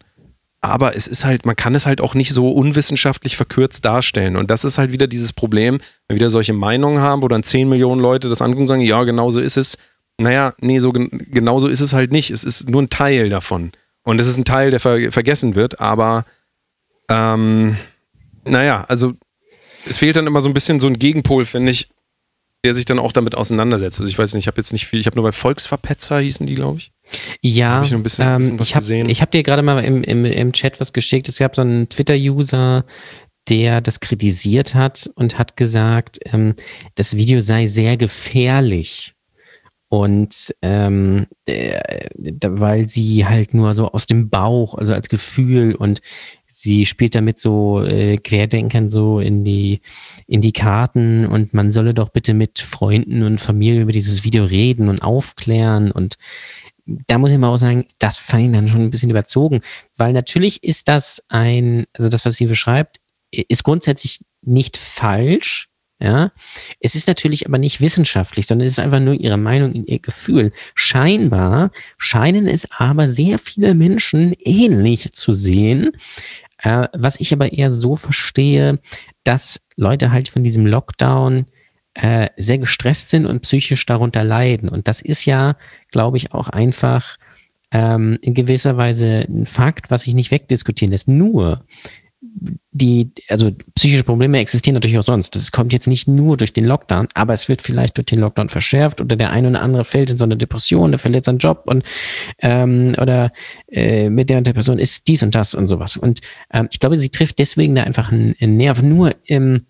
[0.60, 4.36] aber es ist halt, man kann es halt auch nicht so unwissenschaftlich verkürzt darstellen.
[4.36, 7.42] Und das ist halt wieder dieses Problem, wenn wir wieder solche Meinungen haben, wo dann
[7.42, 9.78] 10 Millionen Leute das angucken und sagen, ja, genau so ist es.
[10.18, 12.30] Naja, nee, so genau so ist es halt nicht.
[12.30, 13.72] Es ist nur ein Teil davon.
[14.02, 16.24] Und es ist ein Teil, der ver vergessen wird, aber
[17.08, 17.76] ähm,
[18.44, 19.14] naja, also
[19.86, 21.88] es fehlt dann immer so ein bisschen so ein Gegenpol, finde ich,
[22.64, 24.00] der sich dann auch damit auseinandersetzt.
[24.00, 26.46] Also ich weiß nicht, ich habe jetzt nicht viel, ich habe nur bei Volksverpetzer hießen
[26.46, 26.92] die, glaube ich.
[27.40, 30.02] Ja, hab ich, ein bisschen, ähm, bisschen was ich habe hab dir gerade mal im,
[30.02, 31.28] im, im Chat was geschickt.
[31.28, 32.84] Es gab so einen Twitter-User,
[33.48, 36.54] der das kritisiert hat und hat gesagt, ähm,
[36.94, 39.14] das Video sei sehr gefährlich.
[39.88, 41.80] Und ähm, äh,
[42.46, 46.00] weil sie halt nur so aus dem Bauch, also als Gefühl und
[46.62, 49.80] sie spielt damit so äh, Querdenkern so in die
[50.26, 54.44] in die Karten und man solle doch bitte mit Freunden und Familie über dieses Video
[54.44, 56.16] reden und aufklären und
[57.06, 59.60] da muss ich mal auch sagen, das fand ich dann schon ein bisschen überzogen,
[59.96, 63.00] weil natürlich ist das ein, also das, was sie beschreibt,
[63.30, 65.70] ist grundsätzlich nicht falsch,
[66.02, 66.32] ja.
[66.80, 70.50] Es ist natürlich aber nicht wissenschaftlich, sondern es ist einfach nur ihre Meinung, ihr Gefühl.
[70.74, 75.92] Scheinbar scheinen es aber sehr viele Menschen ähnlich zu sehen,
[76.62, 78.78] äh, was ich aber eher so verstehe,
[79.24, 81.46] dass Leute halt von diesem Lockdown
[81.94, 84.68] äh, sehr gestresst sind und psychisch darunter leiden.
[84.68, 85.56] Und das ist ja,
[85.90, 87.16] glaube ich, auch einfach
[87.72, 91.08] ähm, in gewisser Weise ein Fakt, was sich nicht wegdiskutieren lässt.
[91.08, 91.64] Nur
[92.22, 95.34] die, also psychische Probleme existieren natürlich auch sonst.
[95.34, 98.48] Das kommt jetzt nicht nur durch den Lockdown, aber es wird vielleicht durch den Lockdown
[98.48, 101.62] verschärft oder der eine oder andere fällt in so eine Depression, der verliert seinen Job
[101.66, 101.82] und
[102.40, 103.32] ähm, oder
[103.68, 105.96] äh, mit der und der Person ist dies und das und sowas.
[105.96, 106.20] Und
[106.52, 108.82] ähm, ich glaube, sie trifft deswegen da einfach einen, einen Nerv.
[108.82, 109.66] Nur im,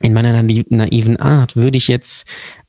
[0.00, 2.26] in meiner naiven Art würde ich jetzt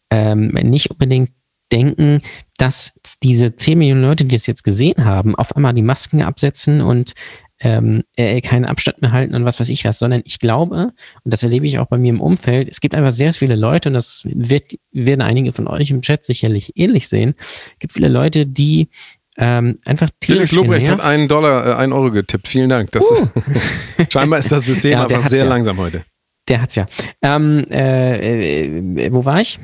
[0.09, 1.29] ähm, nicht unbedingt
[1.71, 2.21] denken,
[2.57, 6.81] dass diese 10 Millionen Leute, die das jetzt gesehen haben, auf einmal die Masken absetzen
[6.81, 7.13] und
[7.59, 10.91] ähm, äh, keinen Abstand mehr halten und was weiß ich was, sondern ich glaube,
[11.23, 13.89] und das erlebe ich auch bei mir im Umfeld, es gibt einfach sehr viele Leute,
[13.89, 17.33] und das wird, werden einige von euch im Chat sicherlich ähnlich sehen,
[17.79, 18.89] gibt viele Leute, die
[19.37, 22.47] ähm, einfach Felix Lobrecht hat einen Dollar, äh, einen Euro getippt.
[22.47, 22.91] Vielen Dank.
[22.91, 23.15] Das uh.
[23.15, 25.45] ist, scheinbar ist das System ja, einfach sehr ja.
[25.45, 26.05] langsam heute.
[26.47, 26.85] Der hat's ja.
[27.21, 29.59] Ähm, äh, äh, wo war ich?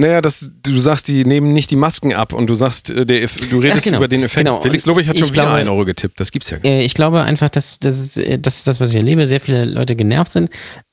[0.00, 3.28] Naja, das, du sagst, die nehmen nicht die Masken ab und du sagst, äh, der,
[3.50, 4.46] du redest genau, über den Effekt.
[4.46, 4.62] Genau.
[4.62, 6.18] Felix Lobrecht hat schon ich wieder glaube, einen Euro getippt.
[6.18, 6.86] Das gibt's ja gar nicht.
[6.86, 9.26] Ich glaube einfach, dass, das ist das, was ich erlebe.
[9.26, 10.48] Sehr viele Leute genervt sind,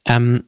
[0.05, 0.43] ähm,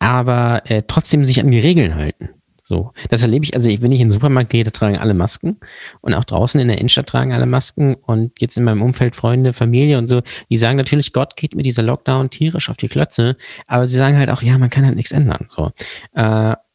[0.00, 2.28] aber äh, trotzdem sich an die Regeln halten.
[2.62, 5.58] So, das erlebe ich, also wenn ich in den Supermarkt gehe, da tragen alle Masken
[6.02, 9.52] und auch draußen in der Innenstadt tragen alle Masken und jetzt in meinem Umfeld Freunde,
[9.52, 13.36] Familie und so, die sagen natürlich, Gott geht mit dieser Lockdown tierisch auf die Klötze,
[13.66, 15.72] aber sie sagen halt auch, ja, man kann halt nichts ändern, so.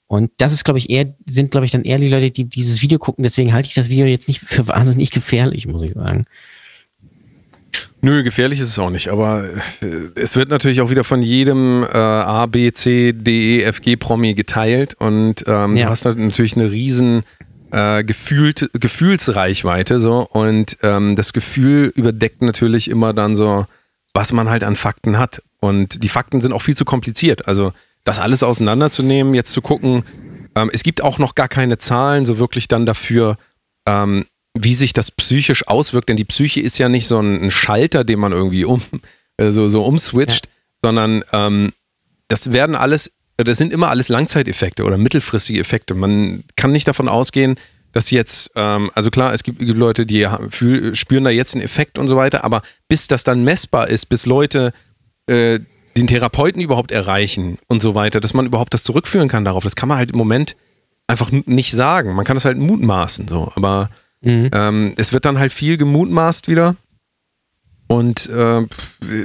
[0.09, 2.81] Und das ist, glaube ich, eher, sind, glaube ich, dann eher die Leute, die dieses
[2.81, 6.25] Video gucken, deswegen halte ich das Video jetzt nicht für wahnsinnig gefährlich, muss ich sagen.
[8.01, 9.43] Nö, gefährlich ist es auch nicht, aber
[9.81, 9.85] äh,
[10.15, 13.97] es wird natürlich auch wieder von jedem äh, A, B, C, D, E, F, G
[13.97, 14.95] Promi geteilt.
[14.95, 15.85] Und ähm, ja.
[15.85, 17.21] du hast natürlich eine riesen
[17.71, 20.25] äh, gefühlt, Gefühlsreichweite so.
[20.27, 23.67] Und ähm, das Gefühl überdeckt natürlich immer dann so,
[24.15, 25.43] was man halt an Fakten hat.
[25.59, 27.73] Und die Fakten sind auch viel zu kompliziert, also
[28.03, 30.03] das alles auseinanderzunehmen, jetzt zu gucken,
[30.55, 33.37] ähm, es gibt auch noch gar keine Zahlen so wirklich dann dafür,
[33.85, 34.25] ähm,
[34.57, 38.19] wie sich das psychisch auswirkt, denn die Psyche ist ja nicht so ein, Schalter, den
[38.19, 38.81] man irgendwie um,
[39.37, 40.51] äh, so, so umswitcht, ja.
[40.83, 41.71] sondern ähm,
[42.27, 45.93] das werden alles, das sind immer alles Langzeiteffekte oder mittelfristige Effekte.
[45.95, 47.55] Man kann nicht davon ausgehen,
[47.91, 51.63] dass jetzt, ähm, also klar, es gibt, gibt Leute, die fühl, spüren da jetzt einen
[51.63, 54.73] Effekt und so weiter, aber bis das dann messbar ist, bis Leute
[55.27, 55.59] äh,
[55.99, 59.75] den Therapeuten überhaupt erreichen und so weiter, dass man überhaupt das zurückführen kann darauf, das
[59.75, 60.55] kann man halt im Moment
[61.07, 62.15] einfach nicht sagen.
[62.15, 63.89] Man kann das halt mutmaßen, so, aber
[64.21, 64.49] Mhm.
[64.53, 66.75] Ähm, es wird dann halt viel gemutmaßt wieder.
[67.87, 68.61] Und äh,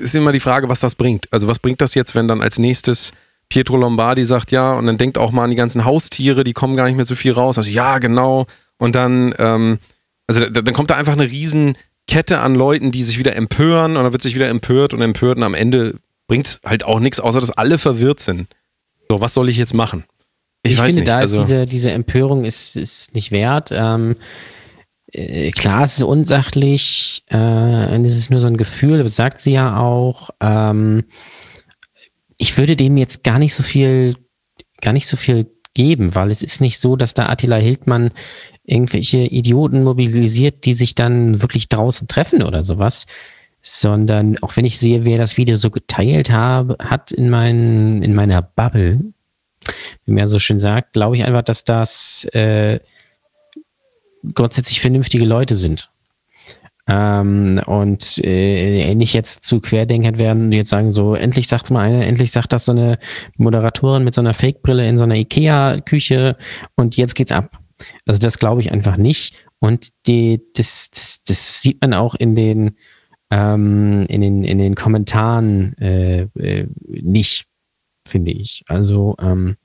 [0.01, 1.31] ist immer die Frage, was das bringt.
[1.31, 3.13] Also was bringt das jetzt, wenn dann als nächstes
[3.51, 6.77] Pietro Lombardi sagt, ja, und dann denkt auch mal an die ganzen Haustiere, die kommen
[6.77, 7.59] gar nicht mehr so viel raus.
[7.59, 8.47] Also ja, genau.
[8.79, 9.79] Und dann, ähm,
[10.27, 11.77] also dann kommt da einfach eine riesen
[12.09, 15.37] Kette an Leuten, die sich wieder empören und dann wird sich wieder empört und empört
[15.37, 15.97] und am Ende
[16.27, 18.49] bringt es halt auch nichts, außer dass alle verwirrt sind.
[19.11, 20.05] So, was soll ich jetzt machen?
[20.63, 21.09] Ich, ich weiß finde, nicht.
[21.13, 23.71] da also, ist diese, diese Empörung ist, ist nicht wert.
[23.73, 24.17] Ähm,
[25.13, 29.41] äh, klar, es ist unsachlich, äh, und es ist nur so ein Gefühl, das sagt
[29.41, 30.31] sie ja auch.
[30.41, 31.05] Ähm,
[32.39, 34.17] ich würde dem jetzt gar nicht so viel,
[34.81, 38.11] gar nicht so viel geben, weil es ist nicht so, dass da Attila Hildmann
[38.65, 43.07] irgendwelche Idioten mobilisiert, die sich dann wirklich draußen treffen oder sowas,
[43.67, 48.15] sondern auch wenn ich sehe, wer das Video so geteilt habe, hat in, mein, in
[48.15, 49.01] meiner Bubble,
[50.05, 52.79] wie man so schön sagt, glaube ich einfach, dass das äh,
[54.35, 55.91] grundsätzlich vernünftige Leute sind.
[56.87, 61.81] Ähm, und äh, nicht jetzt zu Querdenkern werden und jetzt sagen so, endlich sagt mal
[61.81, 62.99] einer, endlich sagt das so eine
[63.39, 66.37] Moderatorin mit so einer Fake-Brille in so einer Ikea-Küche
[66.77, 67.59] und jetzt geht's ab.
[68.07, 69.47] Also das glaube ich einfach nicht.
[69.59, 72.77] Und die, das, das, das sieht man auch in den,
[73.35, 77.47] ähm, in den, in den Kommentaren äh, äh, nicht,
[78.07, 78.65] finde ich.
[78.69, 79.57] Also ähm,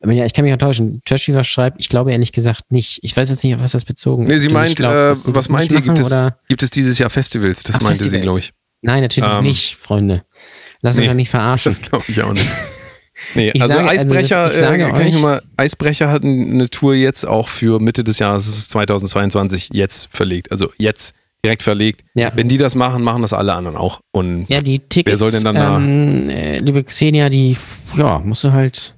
[0.00, 1.00] aber ja, ich kann mich enttäuschen.
[1.06, 3.00] Trash Fever schreibt, ich glaube ehrlich gesagt nicht.
[3.02, 4.34] Ich weiß jetzt nicht, auf was das bezogen ist.
[4.34, 5.80] Nee, sie meint, glaub, äh, was meint ihr?
[5.80, 6.14] Gibt es,
[6.48, 7.62] gibt es dieses Jahr Festivals?
[7.62, 8.20] Das Ach, meinte Festivals.
[8.20, 8.52] sie, glaube ich.
[8.82, 10.24] Nein, natürlich ähm, nicht, Freunde.
[10.82, 11.72] Lass nee, uns nicht verarschen.
[11.72, 12.50] Das glaube ich auch nicht.
[13.34, 16.94] Nee, ich also sage, Eisbrecher, also das, äh, kann ich mal, Eisbrecher hat eine Tour
[16.94, 20.50] jetzt auch für Mitte des Jahres, das ist 2022, jetzt verlegt.
[20.50, 21.14] Also jetzt
[21.44, 22.04] direkt verlegt.
[22.14, 22.32] Ja.
[22.34, 24.00] Wenn die das machen, machen das alle anderen auch.
[24.10, 26.34] Und ja, die Tickets, wer soll denn dann ähm, da?
[26.34, 27.56] Äh, liebe Xenia, die,
[27.96, 28.94] ja, musst du halt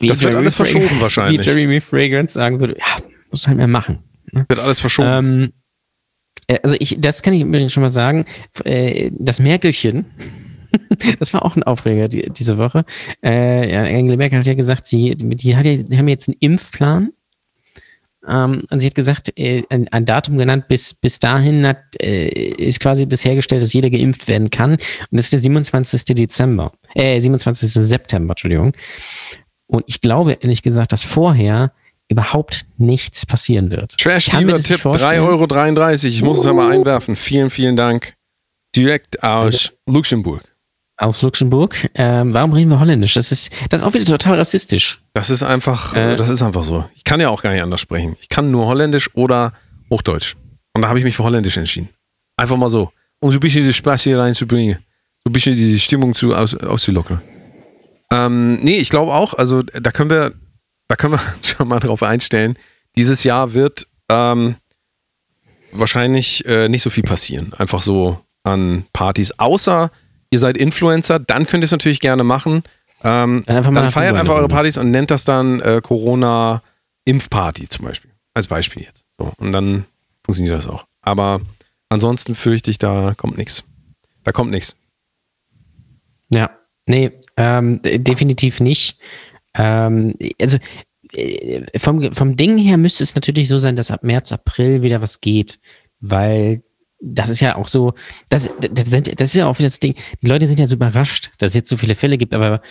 [0.00, 1.40] das wird alles verschoben wahrscheinlich.
[1.40, 4.00] Wie Jeremy Fragrance sagen würde, ja, muss halt mehr machen.
[4.32, 4.44] Ne?
[4.48, 5.08] Wird alles verschoben.
[5.08, 5.52] Ähm,
[6.46, 8.26] äh, also ich, das kann ich übrigens schon mal sagen.
[8.64, 10.06] Äh, das Merkelchen,
[11.18, 12.84] das war auch ein Aufreger die, diese Woche.
[13.24, 16.36] Äh, ja, Angela Merkel hat ja gesagt, sie, die, hat ja, die haben jetzt einen
[16.40, 17.10] Impfplan.
[18.26, 22.28] Ähm, und sie hat gesagt, äh, ein, ein, Datum genannt, bis, bis dahin hat, äh,
[22.28, 24.72] ist quasi das hergestellt, dass jeder geimpft werden kann.
[24.72, 26.04] Und das ist der 27.
[26.14, 27.70] Dezember, äh, 27.
[27.70, 28.72] September, Entschuldigung.
[29.66, 31.72] Und ich glaube ehrlich gesagt, dass vorher
[32.08, 33.96] überhaupt nichts passieren wird.
[33.96, 35.46] Trash-Tipp 3,33 Euro.
[36.04, 37.16] Ich muss es einmal einwerfen.
[37.16, 38.14] Vielen, vielen Dank.
[38.76, 40.53] Direkt aus Luxemburg.
[40.96, 41.90] Aus Luxemburg.
[41.94, 43.14] Ähm, warum reden wir Holländisch?
[43.14, 45.02] Das ist, das ist auch wieder total rassistisch.
[45.12, 46.84] Das ist einfach, äh, das ist einfach so.
[46.94, 48.16] Ich kann ja auch gar nicht anders sprechen.
[48.20, 49.52] Ich kann nur Holländisch oder
[49.90, 50.36] Hochdeutsch.
[50.72, 51.88] Und da habe ich mich für Holländisch entschieden.
[52.36, 52.92] Einfach mal so.
[53.20, 54.78] Um so ein bisschen die Spaß hier reinzubringen.
[55.24, 57.20] So ein bisschen die Stimmung zu, aus, auszulockern.
[58.12, 60.34] Ähm, nee, ich glaube auch, also da können wir,
[60.86, 62.56] da können wir uns schon mal drauf einstellen.
[62.94, 64.56] Dieses Jahr wird ähm,
[65.72, 67.52] wahrscheinlich äh, nicht so viel passieren.
[67.54, 69.32] Einfach so an Partys.
[69.38, 69.90] Außer
[70.30, 72.62] ihr seid Influencer, dann könnt ihr es natürlich gerne machen.
[73.02, 78.10] Ähm, dann feiert einfach eure Partys und nennt das dann äh, Corona-Impfparty zum Beispiel.
[78.32, 79.04] Als Beispiel jetzt.
[79.16, 79.84] So, und dann
[80.24, 80.86] funktioniert das auch.
[81.02, 81.40] Aber
[81.90, 83.62] ansonsten fürchte ich, da kommt nichts.
[84.24, 84.74] Da kommt nichts.
[86.30, 86.50] Ja,
[86.86, 88.98] nee, ähm, definitiv nicht.
[89.54, 90.58] Ähm, also
[91.12, 95.02] äh, vom, vom Ding her müsste es natürlich so sein, dass ab März, April wieder
[95.02, 95.60] was geht,
[96.00, 96.63] weil
[97.04, 97.94] das ist ja auch so,
[98.30, 101.30] das, das, das ist ja auch wieder das Ding, die Leute sind ja so überrascht,
[101.38, 102.62] dass es jetzt so viele Fälle gibt, aber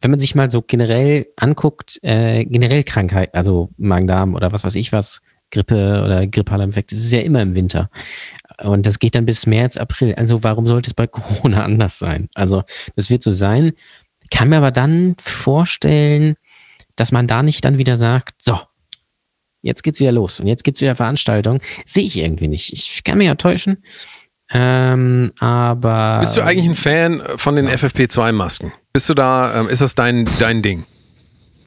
[0.00, 4.74] wenn man sich mal so generell anguckt, äh, generell Krankheit, also Magen-Darm oder was weiß
[4.74, 7.90] ich was, Grippe oder grippaler Infekt, das ist ja immer im Winter.
[8.62, 10.14] Und das geht dann bis März, April.
[10.14, 12.28] Also warum sollte es bei Corona anders sein?
[12.34, 12.64] Also
[12.96, 13.72] das wird so sein.
[14.30, 16.36] Kann mir aber dann vorstellen,
[16.96, 18.58] dass man da nicht dann wieder sagt, so,
[19.62, 21.60] jetzt geht's wieder los und jetzt geht's wieder Veranstaltung.
[21.84, 22.72] Sehe ich irgendwie nicht.
[22.72, 23.82] Ich kann mich ja täuschen.
[24.50, 26.18] Ähm, aber.
[26.20, 27.74] Bist du eigentlich ein Fan von den ja.
[27.74, 28.72] FFP2-Masken?
[28.92, 30.84] Bist du da, ähm, ist das dein, dein Ding?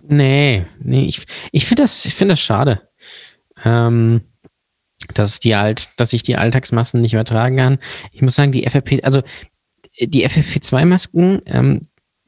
[0.08, 2.82] Nee, nee, ich, ich finde das, ich finde das schade.
[3.64, 4.22] Ähm,
[5.14, 7.80] dass die alt, dass ich die Alltagsmasken nicht übertragen kann.
[8.12, 9.22] Ich muss sagen, die FFP, also
[10.00, 11.82] die FFP2-Masken, ähm,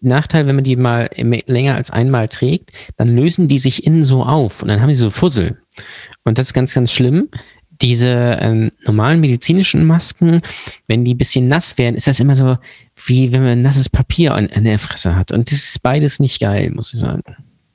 [0.04, 4.24] Nachteil, wenn man die mal länger als einmal trägt, dann lösen die sich innen so
[4.24, 5.58] auf und dann haben sie so Fussel.
[6.24, 7.30] Und das ist ganz, ganz schlimm.
[7.82, 10.42] Diese ähm, normalen medizinischen Masken,
[10.88, 12.58] wenn die ein bisschen nass werden, ist das immer so,
[13.06, 15.32] wie wenn man nasses Papier an, an der Fresse hat.
[15.32, 17.24] Und das ist beides nicht geil, muss ich sagen.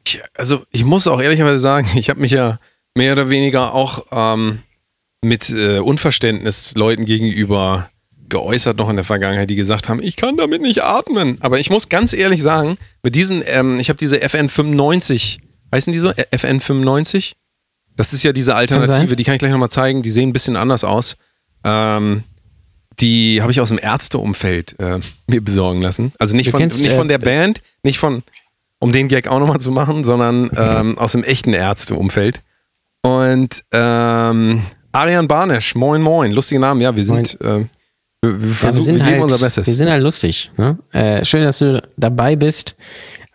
[0.06, 2.58] Ich, also ich muss auch ehrlicherweise sagen, ich habe mich ja
[2.94, 4.60] mehr oder weniger auch ähm,
[5.22, 7.90] mit äh, Unverständnis Leuten gegenüber
[8.28, 11.38] geäußert noch in der Vergangenheit, die gesagt haben, ich kann damit nicht atmen.
[11.40, 15.38] Aber ich muss ganz ehrlich sagen, mit diesen, ähm, ich habe diese FN95,
[15.74, 16.10] heißen die so?
[16.10, 17.32] FN95?
[17.96, 20.02] Das ist ja diese Alternative, die kann ich gleich nochmal zeigen.
[20.02, 21.16] Die sehen ein bisschen anders aus.
[21.64, 22.22] Ähm,
[23.00, 26.12] die habe ich aus dem Ärzteumfeld äh, mir besorgen lassen.
[26.18, 28.22] Also nicht, von, kennst, nicht von der äh, Band, nicht von,
[28.78, 32.42] um den Gag auch nochmal zu machen, sondern ähm, aus dem echten Ärzteumfeld.
[33.02, 34.62] Und ähm,
[34.92, 37.64] Arian Barnesch, moin moin, lustiger Name, ja, wir sind, äh,
[38.28, 39.66] wir, wir, versuchen, ja, wir, wir geben halt, unser Bestes.
[39.66, 40.50] Wir sind halt lustig.
[40.56, 40.78] Ne?
[40.92, 42.76] Äh, schön, dass du dabei bist.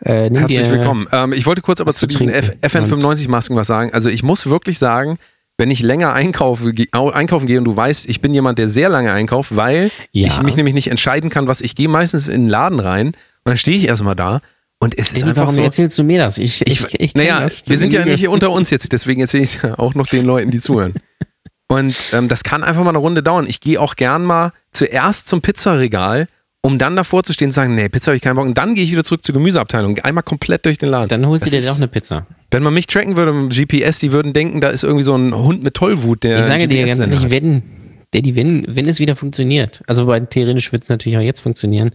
[0.01, 1.07] Äh, Herzlich dir, willkommen.
[1.11, 3.93] Ähm, ich wollte kurz aber zu diesen FN95-Masken was sagen.
[3.93, 5.17] Also ich muss wirklich sagen,
[5.57, 9.11] wenn ich länger einkaufe, einkaufen gehe und du weißt, ich bin jemand, der sehr lange
[9.11, 10.27] einkauft, weil ja.
[10.27, 13.15] ich mich nämlich nicht entscheiden kann, was ich gehe meistens in den Laden rein und
[13.45, 14.41] dann stehe ich erstmal da
[14.79, 15.61] und es ist Ey, einfach warum so.
[15.61, 16.37] erzählst du mir das?
[16.37, 19.43] Ich, ich, ich, ich naja, wir sind ja nicht hier unter uns jetzt, deswegen erzähle
[19.43, 20.93] ich es ja auch noch den Leuten, die zuhören.
[21.69, 23.45] Und ähm, das kann einfach mal eine Runde dauern.
[23.47, 26.27] Ich gehe auch gern mal zuerst zum Pizzaregal,
[26.61, 28.45] um dann davor zu stehen und zu sagen, nee, Pizza habe ich keinen Bock.
[28.45, 29.99] Und dann gehe ich wieder zurück zur Gemüseabteilung.
[29.99, 31.09] Einmal komplett durch den Laden.
[31.09, 32.25] Dann holst du dir doch eine Pizza.
[32.51, 35.15] Wenn man mich tracken würde mit dem GPS, die würden denken, da ist irgendwie so
[35.15, 36.39] ein Hund mit Tollwut, der.
[36.39, 37.63] Ich sage dir ganz ehrlich, wenn,
[38.11, 41.91] Daddy, wenn, wenn es wieder funktioniert, also bei theoretisch wird es natürlich auch jetzt funktionieren,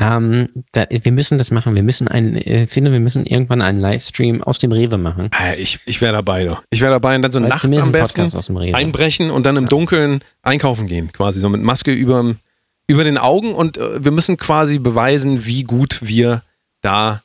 [0.00, 1.74] ähm, da, wir müssen das machen.
[1.74, 5.28] Wir müssen einen, äh, finde, wir müssen irgendwann einen Livestream aus dem Rewe machen.
[5.32, 6.62] Ah, ich, ich wäre dabei doch.
[6.70, 10.20] Ich wäre dabei und dann so Weil nachts am besten einbrechen und dann im Dunkeln
[10.42, 12.36] einkaufen gehen, quasi so mit Maske über,
[12.86, 16.42] über den Augen und äh, wir müssen quasi beweisen, wie gut wir
[16.80, 17.22] da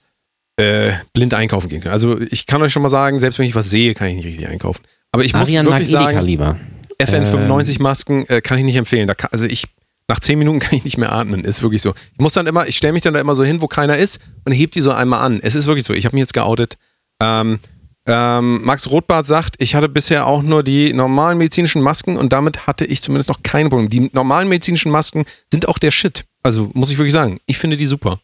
[0.58, 1.94] äh, blind einkaufen gehen können.
[1.94, 4.26] Also ich kann euch schon mal sagen, selbst wenn ich was sehe, kann ich nicht
[4.26, 4.82] richtig einkaufen.
[5.12, 6.58] Aber ich Arian muss wirklich sagen, lieber.
[7.00, 9.08] FN95 Masken äh, kann ich nicht empfehlen.
[9.16, 9.66] Kann, also ich
[10.08, 11.44] nach zehn Minuten kann ich nicht mehr atmen.
[11.44, 11.94] Ist wirklich so.
[12.14, 14.20] Ich muss dann immer, ich stelle mich dann da immer so hin, wo keiner ist
[14.46, 15.40] und heb die so einmal an.
[15.42, 15.94] Es ist wirklich so.
[15.94, 16.78] Ich habe mich jetzt geoutet.
[17.22, 17.60] Ähm,
[18.06, 22.68] ähm, Max Rothbart sagt, ich hatte bisher auch nur die normalen medizinischen Masken und damit
[22.68, 23.90] hatte ich zumindest noch keine Probleme.
[23.90, 26.26] Die normalen medizinischen Masken sind auch der Shit.
[26.44, 28.20] Also muss ich wirklich sagen, ich finde die super.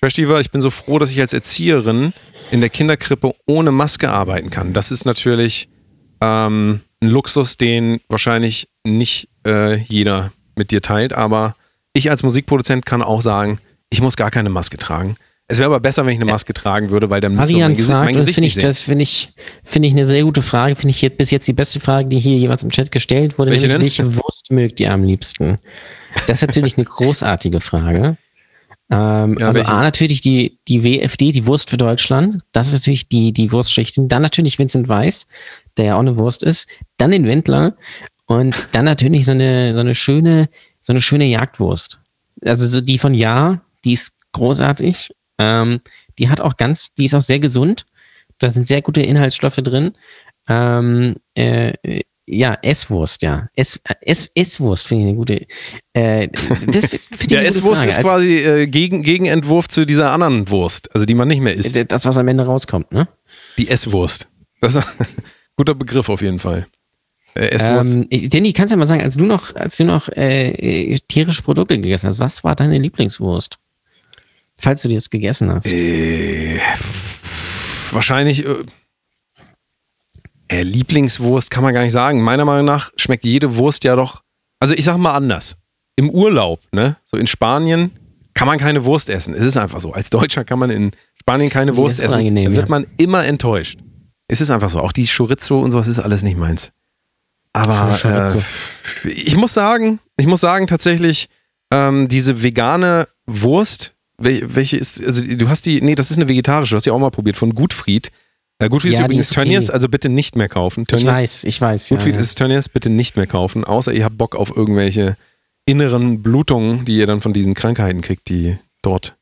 [0.00, 2.12] Trash ich bin so froh, dass ich als Erzieherin
[2.50, 4.74] in der Kinderkrippe ohne Maske arbeiten kann.
[4.74, 5.70] Das ist natürlich
[6.20, 11.54] ähm, ein Luxus, den wahrscheinlich nicht äh, jeder mit dir teilt, aber
[11.92, 13.58] ich als Musikproduzent kann auch sagen,
[13.90, 15.14] ich muss gar keine Maske tragen.
[15.48, 17.90] Es wäre aber besser, wenn ich eine Maske tragen würde, weil dann müsste mein, Gesicht,
[17.90, 19.28] fragt, mein Gesicht das finde ich, Das finde ich,
[19.62, 20.74] finde ich eine sehr gute Frage.
[20.74, 23.52] Finde ich jetzt, bis jetzt die beste Frage, die hier jemals im Chat gestellt wurde.
[23.52, 25.58] Welche, nämlich, welche Wurst mögt ihr am liebsten?
[26.26, 28.16] Das ist natürlich eine großartige Frage.
[28.90, 29.72] Ähm, ja, also welche?
[29.72, 32.38] A, natürlich die, die WFD, die Wurst für Deutschland.
[32.50, 33.94] Das ist natürlich die, die Wurstschicht.
[33.96, 35.28] Dann natürlich Vincent Weiss,
[35.76, 36.68] der ja auch eine Wurst ist.
[36.96, 37.76] Dann den Wendler.
[38.26, 40.48] Und dann natürlich so eine, so eine schöne,
[40.80, 42.00] so eine schöne Jagdwurst.
[42.44, 45.10] Also so die von Ja, die ist großartig.
[45.38, 45.80] Ähm,
[46.18, 47.86] die hat auch ganz, die ist auch sehr gesund.
[48.38, 49.92] Da sind sehr gute Inhaltsstoffe drin.
[50.48, 51.72] Ähm, äh,
[52.28, 53.48] ja, Esswurst, ja.
[53.54, 55.46] Ess, Ess, Esswurst finde ich eine gute.
[55.92, 56.28] Äh,
[56.66, 61.14] das find ja, Esswurst ist quasi äh, gegen, Gegenentwurf zu dieser anderen Wurst, also die
[61.14, 61.78] man nicht mehr isst.
[61.88, 63.06] Das, was am Ende rauskommt, ne?
[63.58, 64.28] Die Esswurst.
[64.60, 65.06] Das ist ein
[65.56, 66.66] guter Begriff auf jeden Fall.
[67.36, 70.50] Äh, ähm, Danny, kannst du ja mal sagen, als du noch, als du noch äh,
[70.50, 73.58] äh, tierische Produkte gegessen hast, was war deine Lieblingswurst?
[74.58, 75.66] Falls du die jetzt gegessen hast.
[75.66, 76.58] Äh,
[77.92, 78.44] wahrscheinlich.
[78.44, 78.54] Äh,
[80.48, 82.22] äh, Lieblingswurst kann man gar nicht sagen.
[82.22, 84.22] Meiner Meinung nach schmeckt jede Wurst ja doch.
[84.60, 85.56] Also ich sag mal anders.
[85.96, 87.90] Im Urlaub, ne, so in Spanien,
[88.34, 89.34] kann man keine Wurst essen.
[89.34, 89.92] Es ist einfach so.
[89.92, 92.34] Als Deutscher kann man in Spanien keine Wurst essen.
[92.34, 93.78] Da wird man immer enttäuscht.
[94.28, 94.80] Es ist einfach so.
[94.80, 96.72] Auch die Chorizo und sowas ist alles nicht meins.
[97.56, 101.28] Aber äh, ich muss sagen, ich muss sagen tatsächlich,
[101.70, 106.72] ähm, diese vegane Wurst, welche ist, also du hast die, nee, das ist eine vegetarische,
[106.72, 108.12] du hast die auch mal probiert, von Gutfried.
[108.58, 109.48] Äh, Gutfried ja, ist übrigens ist okay.
[109.48, 110.86] Tönnies, also bitte nicht mehr kaufen.
[110.86, 111.88] Tönnies, ich weiß, ich weiß.
[111.88, 112.24] Gutfried ja, ja.
[112.24, 115.16] ist Tönnies, bitte nicht mehr kaufen, außer ihr habt Bock auf irgendwelche
[115.64, 119.16] inneren Blutungen, die ihr dann von diesen Krankheiten kriegt, die dort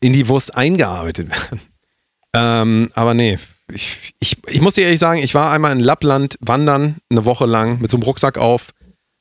[0.00, 1.60] in die Wurst eingearbeitet werden.
[2.34, 3.38] Ähm, aber nee,
[3.72, 7.46] ich, ich, ich muss dir ehrlich sagen, ich war einmal in Lappland wandern, eine Woche
[7.46, 8.70] lang, mit so einem Rucksack auf,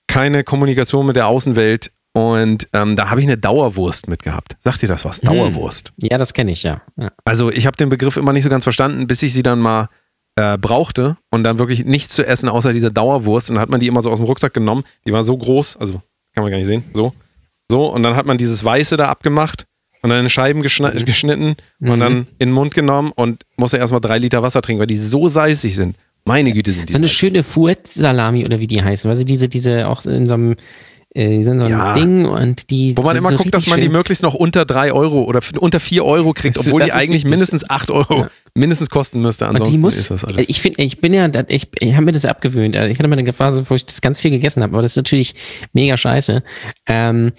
[0.07, 4.55] keine Kommunikation mit der Außenwelt und ähm, da habe ich eine Dauerwurst mitgehabt.
[4.59, 5.17] Sagt ihr das was?
[5.21, 5.25] Hm.
[5.25, 5.91] Dauerwurst.
[5.97, 6.81] Ja, das kenne ich ja.
[6.95, 7.11] ja.
[7.25, 9.89] Also ich habe den Begriff immer nicht so ganz verstanden, bis ich sie dann mal
[10.35, 13.49] äh, brauchte und dann wirklich nichts zu essen außer dieser Dauerwurst.
[13.49, 14.83] Und dann hat man die immer so aus dem Rucksack genommen.
[15.05, 16.01] Die war so groß, also
[16.33, 17.13] kann man gar nicht sehen, so.
[17.69, 19.65] So, und dann hat man dieses Weiße da abgemacht
[20.05, 21.05] und dann in Scheiben mhm.
[21.05, 21.89] geschnitten mhm.
[21.89, 24.99] und dann in den Mund genommen und musste erstmal drei Liter Wasser trinken, weil die
[24.99, 25.95] so salzig sind.
[26.25, 26.93] Meine Güte sind die.
[26.93, 27.17] So eine salzig.
[27.17, 29.09] schöne Fuet-Salami oder wie die heißen.
[29.09, 30.55] Also diese, diese auch in so einem
[31.15, 31.93] äh, die sind so ein ja.
[31.93, 32.95] Ding und die.
[32.95, 35.79] Wo man immer so guckt, dass man die möglichst noch unter drei Euro oder unter
[35.79, 37.31] vier Euro kriegt, obwohl die eigentlich wichtig.
[37.31, 38.29] mindestens acht Euro ja.
[38.53, 39.47] mindestens kosten müsste.
[39.47, 40.47] Ansonsten muss, ist das alles.
[40.49, 42.75] Ich finde, ich bin ja, ich, ich habe mir das abgewöhnt.
[42.75, 44.91] Also ich hatte mal eine Phase, wo ich das ganz viel gegessen habe, aber das
[44.91, 45.33] ist natürlich
[45.73, 46.43] mega scheiße.
[46.85, 47.31] Ähm,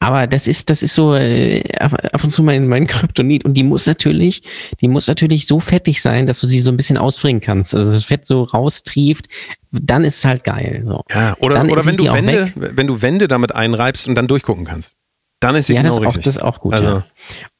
[0.00, 3.44] aber das ist, das ist so äh, ab und zu mein, mein Kryptonit.
[3.44, 4.42] Und die muss natürlich,
[4.80, 7.74] die muss natürlich so fettig sein, dass du sie so ein bisschen ausfringen kannst.
[7.74, 9.26] Also das Fett so raustrieft,
[9.72, 10.82] dann ist es halt geil.
[10.84, 11.02] So.
[11.12, 14.94] Ja, oder, oder wenn du Wände, wenn du Wände damit einreibst und dann durchgucken kannst.
[15.40, 16.20] Dann ist sie ja, genau das richtig.
[16.20, 16.88] Auch, das ist auch gut, also.
[16.88, 17.04] ja.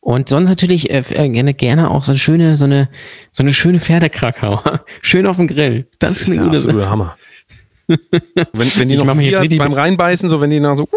[0.00, 2.88] Und sonst natürlich äh, äh, gerne, gerne auch so eine schöne, so eine,
[3.30, 4.84] so eine schöne Pferdekrakauer.
[5.02, 5.86] Schön auf dem Grill.
[5.98, 6.90] Das, das ist, ist eine gute Sache.
[6.90, 7.16] Hammer
[7.88, 10.88] wenn, wenn die ich noch vier, beim Reinbeißen, so wenn die noch so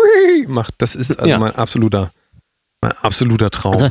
[0.47, 1.39] macht, das ist also ja.
[1.39, 2.11] mein absoluter,
[2.81, 3.73] mein absoluter Traum.
[3.73, 3.89] Also,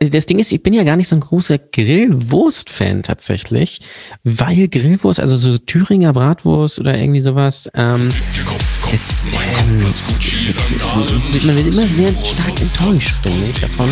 [0.00, 3.80] das Ding ist, ich bin ja gar nicht so ein großer Grillwurst-Fan tatsächlich,
[4.22, 11.66] weil Grillwurst, also so Thüringer Bratwurst oder irgendwie sowas, ähm, ist, ähm, ist, man wird
[11.68, 13.88] immer sehr stark enttäuscht, finde ich, davon,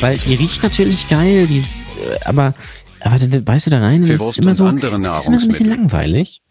[0.00, 2.54] weil die riecht natürlich geil, die ist, äh, aber
[3.04, 5.68] aber weißt du da rein, das ist immer so, das ist immer so ein bisschen
[5.68, 6.42] langweilig.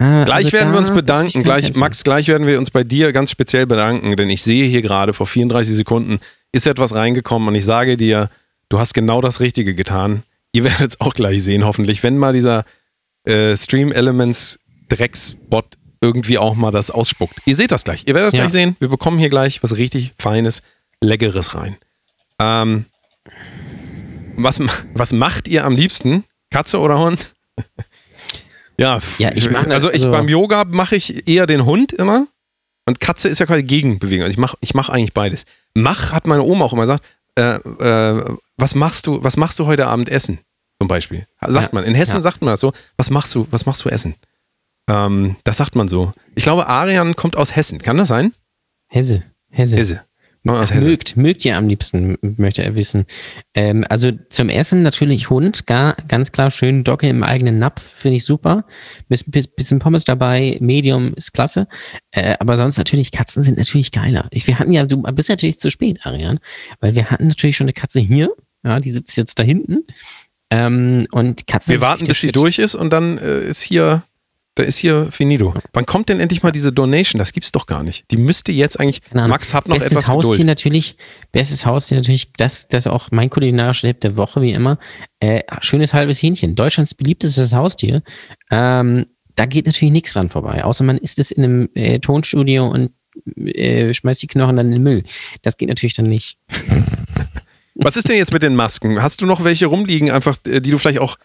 [0.00, 1.42] Ah, gleich also werden wir uns bedanken.
[1.42, 4.80] Gleich, Max, gleich werden wir uns bei dir ganz speziell bedanken, denn ich sehe hier
[4.80, 6.20] gerade vor 34 Sekunden
[6.52, 8.30] ist etwas reingekommen und ich sage dir,
[8.70, 10.22] du hast genau das Richtige getan.
[10.52, 12.64] Ihr werdet es auch gleich sehen, hoffentlich, wenn mal dieser
[13.24, 15.66] äh, Stream Elements Drecksbot
[16.00, 17.36] irgendwie auch mal das ausspuckt.
[17.44, 18.04] Ihr seht das gleich.
[18.06, 18.44] Ihr werdet das ja.
[18.44, 18.76] gleich sehen.
[18.80, 20.62] Wir bekommen hier gleich was richtig Feines,
[21.02, 21.76] Leckeres rein.
[22.38, 22.86] Ähm,
[24.36, 24.60] was,
[24.94, 26.24] was macht ihr am liebsten?
[26.50, 27.34] Katze oder Hund?
[28.80, 32.26] Ja, ja ich mache also ich also beim Yoga mache ich eher den Hund immer
[32.86, 34.24] und Katze ist ja quasi Gegenbewegung.
[34.24, 35.44] Also ich mache ich mach eigentlich beides.
[35.74, 37.04] Mach hat meine Oma auch immer gesagt,
[37.36, 40.40] äh, äh, was machst du, was machst du heute Abend essen?
[40.78, 41.26] Zum Beispiel.
[41.46, 41.84] Sagt ja, man.
[41.84, 42.20] In Hessen ja.
[42.22, 44.14] sagt man das so, was machst du, was machst du essen?
[44.88, 46.12] Ähm, das sagt man so.
[46.34, 47.80] Ich glaube, Arian kommt aus Hessen.
[47.80, 48.32] Kann das sein?
[48.88, 49.22] Hesse.
[49.50, 49.76] Hesse.
[49.76, 50.04] Hesse.
[50.42, 53.04] Mögt, mögt ihr am liebsten, möchte er wissen.
[53.54, 58.16] Ähm, also zum Essen natürlich Hund, gar, ganz klar schön Dogge im eigenen Napf, finde
[58.16, 58.64] ich super.
[59.08, 61.68] Bisschen, bisschen Pommes dabei, Medium ist klasse.
[62.10, 64.28] Äh, aber sonst natürlich, Katzen sind natürlich geiler.
[64.30, 66.38] Ich, wir hatten ja, du bist natürlich zu spät, Arian,
[66.80, 68.30] weil wir hatten natürlich schon eine Katze hier,
[68.64, 69.84] ja, die sitzt jetzt da hinten.
[70.50, 71.72] Ähm, und Katzen.
[71.72, 74.04] Wir warten, bis sie durch ist und dann äh, ist hier
[74.56, 75.54] da ist hier finito.
[75.72, 77.18] Wann kommt denn endlich mal diese Donation?
[77.18, 78.10] Das gibt's doch gar nicht.
[78.10, 79.00] Die müsste jetzt eigentlich.
[79.12, 80.46] Max hat noch bestes etwas Haustier Geduld.
[80.46, 80.96] natürlich,
[81.32, 84.78] bestes Haustier natürlich, das, das auch mein kulinarischer Tipp der Woche, wie immer.
[85.20, 86.56] Äh, schönes halbes Hähnchen.
[86.56, 88.02] Deutschlands beliebtestes Haustier.
[88.50, 90.64] Ähm, da geht natürlich nichts dran vorbei.
[90.64, 92.92] Außer man isst es in einem äh, Tonstudio und
[93.36, 95.04] äh, schmeißt die Knochen dann in den Müll.
[95.42, 96.38] Das geht natürlich dann nicht.
[97.74, 99.00] Was ist denn jetzt mit den Masken?
[99.00, 101.16] Hast du noch welche rumliegen, einfach, äh, die du vielleicht auch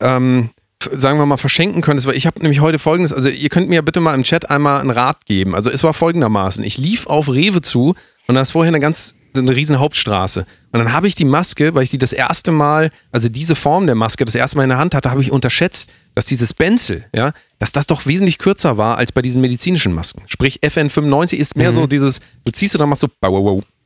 [0.00, 0.50] ähm,
[0.92, 3.82] sagen wir mal, verschenken könntest, weil ich habe nämlich heute folgendes, also ihr könnt mir
[3.82, 5.54] bitte mal im Chat einmal einen Rat geben.
[5.54, 7.94] Also es war folgendermaßen, ich lief auf Rewe zu
[8.26, 10.46] und da ist vorher eine ganz, eine riesen Hauptstraße.
[10.72, 13.86] Und dann habe ich die Maske, weil ich die das erste Mal, also diese Form
[13.86, 17.04] der Maske das erste Mal in der Hand hatte, habe ich unterschätzt, dass dieses Benzel,
[17.14, 20.22] ja, dass das doch wesentlich kürzer war als bei diesen medizinischen Masken.
[20.26, 21.74] Sprich, FN95 ist mehr mhm.
[21.74, 23.08] so dieses, du ziehst du da machst so,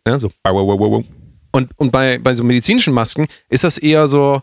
[0.07, 0.31] ja, so,
[1.53, 4.43] und, und bei, bei so medizinischen Masken ist das eher so,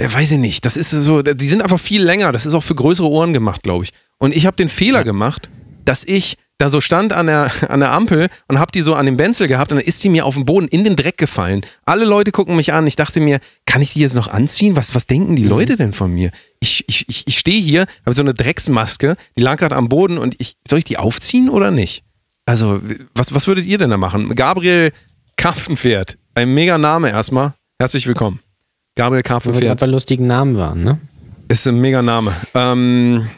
[0.00, 0.64] ja, weiß ich nicht.
[0.64, 2.32] Das ist so, die sind einfach viel länger.
[2.32, 3.90] Das ist auch für größere Ohren gemacht, glaube ich.
[4.18, 5.50] Und ich habe den Fehler gemacht,
[5.84, 9.06] dass ich da so stand an der, an der Ampel und habe die so an
[9.06, 11.62] dem Benzel gehabt und dann ist die mir auf den Boden in den Dreck gefallen.
[11.84, 12.86] Alle Leute gucken mich an.
[12.86, 14.76] Ich dachte mir, kann ich die jetzt noch anziehen?
[14.76, 15.50] Was, was denken die mhm.
[15.50, 16.30] Leute denn von mir?
[16.60, 20.18] Ich, ich, ich, ich stehe hier, habe so eine Drecksmaske, die lag gerade am Boden
[20.18, 22.02] und ich, soll ich die aufziehen oder nicht?
[22.46, 22.80] Also,
[23.14, 24.34] was, was würdet ihr denn da machen?
[24.34, 24.92] Gabriel
[25.36, 27.54] Kampfenpferd, ein mega Name erstmal.
[27.78, 28.40] Herzlich willkommen.
[28.98, 29.80] Gabriel Karpfenpferd.
[29.80, 30.98] Weil lustigen Namen waren, ne?
[31.46, 32.32] Ist ein mega Name.
[32.54, 33.28] Ähm,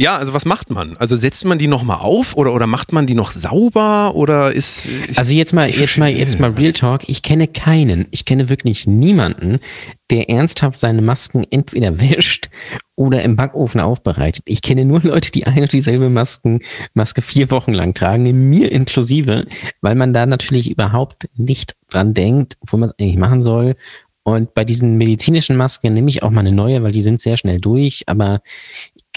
[0.00, 0.96] ja, also was macht man?
[0.96, 4.88] Also setzt man die nochmal auf oder, oder macht man die noch sauber oder ist.
[5.16, 7.06] Also jetzt mal, jetzt mal, jetzt mal Real Talk.
[7.06, 9.60] Ich kenne keinen, ich kenne wirklich niemanden,
[10.10, 12.48] der ernsthaft seine Masken entweder wäscht
[12.96, 14.42] oder im Backofen aufbereitet.
[14.46, 16.60] Ich kenne nur Leute, die eine und dieselbe Masken,
[16.94, 19.46] Maske vier Wochen lang tragen, mir inklusive,
[19.82, 23.74] weil man da natürlich überhaupt nicht dran denkt, wo man es eigentlich machen soll.
[24.24, 27.36] Und bei diesen medizinischen Masken nehme ich auch mal eine neue, weil die sind sehr
[27.36, 28.04] schnell durch.
[28.06, 28.40] Aber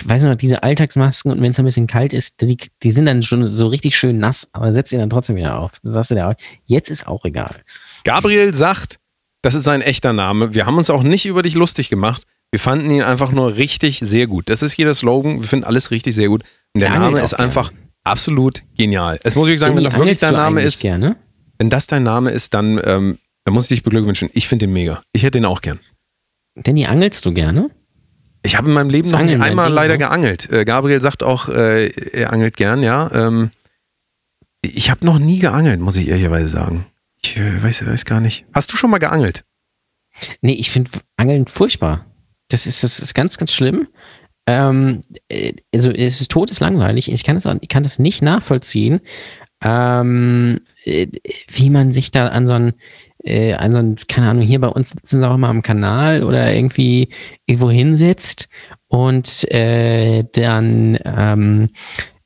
[0.04, 3.24] weiß noch, diese Alltagsmasken und wenn es ein bisschen kalt ist, die, die sind dann
[3.24, 5.80] schon so richtig schön nass, aber setzt sie dann trotzdem wieder auf.
[5.82, 6.34] Das sagst du auch.
[6.66, 7.56] Jetzt ist auch egal.
[8.04, 9.00] Gabriel sagt,
[9.42, 10.54] das ist sein echter Name.
[10.54, 12.24] Wir haben uns auch nicht über dich lustig gemacht.
[12.52, 14.50] Wir fanden ihn einfach nur richtig sehr gut.
[14.50, 15.42] Das ist hier der Slogan.
[15.42, 16.44] Wir finden alles richtig sehr gut.
[16.74, 17.90] Und der, der Name ist einfach gerne.
[18.04, 19.20] absolut genial.
[19.24, 21.16] Es muss ich sagen, wenn das wirklich dein Name ist, gerne?
[21.60, 24.30] wenn das dein Name ist, dann, ähm, dann muss ich dich beglückwünschen.
[24.34, 25.02] Ich finde den mega.
[25.14, 25.80] Ich hätte den auch gern.
[26.56, 27.72] Danny, angelst du gerne?
[28.44, 30.00] Ich habe in meinem Leben noch nicht einmal leider so?
[30.00, 30.52] geangelt.
[30.52, 33.10] Äh, Gabriel sagt auch, äh, er angelt gern, ja.
[33.14, 33.52] Ähm,
[34.62, 36.88] ich habe noch nie geangelt, muss ich ehrlicherweise sagen.
[37.24, 38.46] Ich äh, weiß, weiß gar nicht.
[38.54, 39.46] Hast du schon mal geangelt?
[40.42, 42.06] Nee, ich finde Angeln furchtbar.
[42.50, 43.88] Das ist, das ist ganz, ganz schlimm.
[44.46, 47.10] Ähm, äh, also es ist todeslangweilig.
[47.10, 49.00] Ich kann das, auch, ich kann das nicht nachvollziehen,
[49.64, 51.08] ähm, äh,
[51.48, 52.74] wie man sich da an so ein
[53.28, 56.24] äh, an so ein, keine Ahnung, hier bei uns sitzen sie auch immer am Kanal
[56.24, 57.10] oder irgendwie
[57.46, 58.50] irgendwo hinsetzt
[58.88, 61.70] und äh, dann ähm,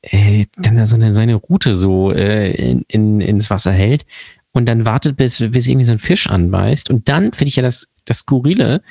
[0.02, 4.04] äh, dann so eine, seine Route so äh, in, in, ins Wasser hält
[4.52, 6.90] und dann wartet, bis, bis irgendwie so ein Fisch anbeißt.
[6.90, 8.82] Und dann finde ich ja das, das Skurrile,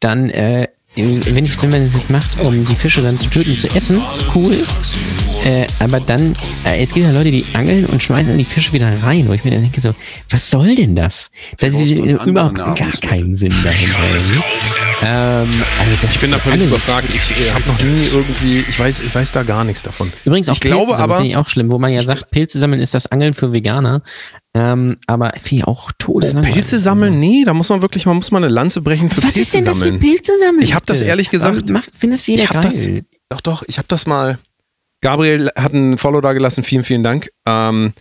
[0.00, 3.56] dann äh, wenn, ich, wenn man das jetzt macht, um die Fische dann zu töten,
[3.56, 4.00] zu essen,
[4.34, 4.56] cool.
[5.48, 6.36] Äh, aber dann,
[6.66, 9.44] äh, es gibt ja Leute, die angeln und schmeißen die Fische wieder rein, wo ich
[9.44, 9.94] mir dann denke so,
[10.28, 11.30] was soll denn das?
[11.58, 13.96] Das ist überhaupt gar keinen Sinn dahinter.
[15.00, 17.08] Ähm, also ich bin da völlig überfragt.
[17.14, 20.12] Ich äh, habe noch nie irgendwie, ich weiß, ich weiß da gar nichts davon.
[20.26, 22.58] Übrigens auch ich Pilze glaube aber, finde ich auch schlimm, wo man ja sagt, Pilze
[22.58, 24.02] sammeln ist das Angeln für Veganer.
[24.52, 26.56] Ähm, aber finde ich auch todeslangweilig.
[26.56, 27.18] Pilze sammeln?
[27.20, 29.66] Nee, da muss man wirklich, man muss mal eine Lanze brechen für Was Pilze sammeln.
[29.66, 30.62] Was ist denn das mit Pilze sammeln?
[30.62, 31.70] Ich habe das ehrlich gesagt.
[31.70, 32.60] Macht, findest jeder ich geil.
[32.60, 32.86] Das,
[33.30, 34.38] doch, doch, ich habe das mal.
[35.00, 37.30] Gabriel hat ein Follow da gelassen, vielen, vielen Dank.
[37.46, 37.92] Ähm,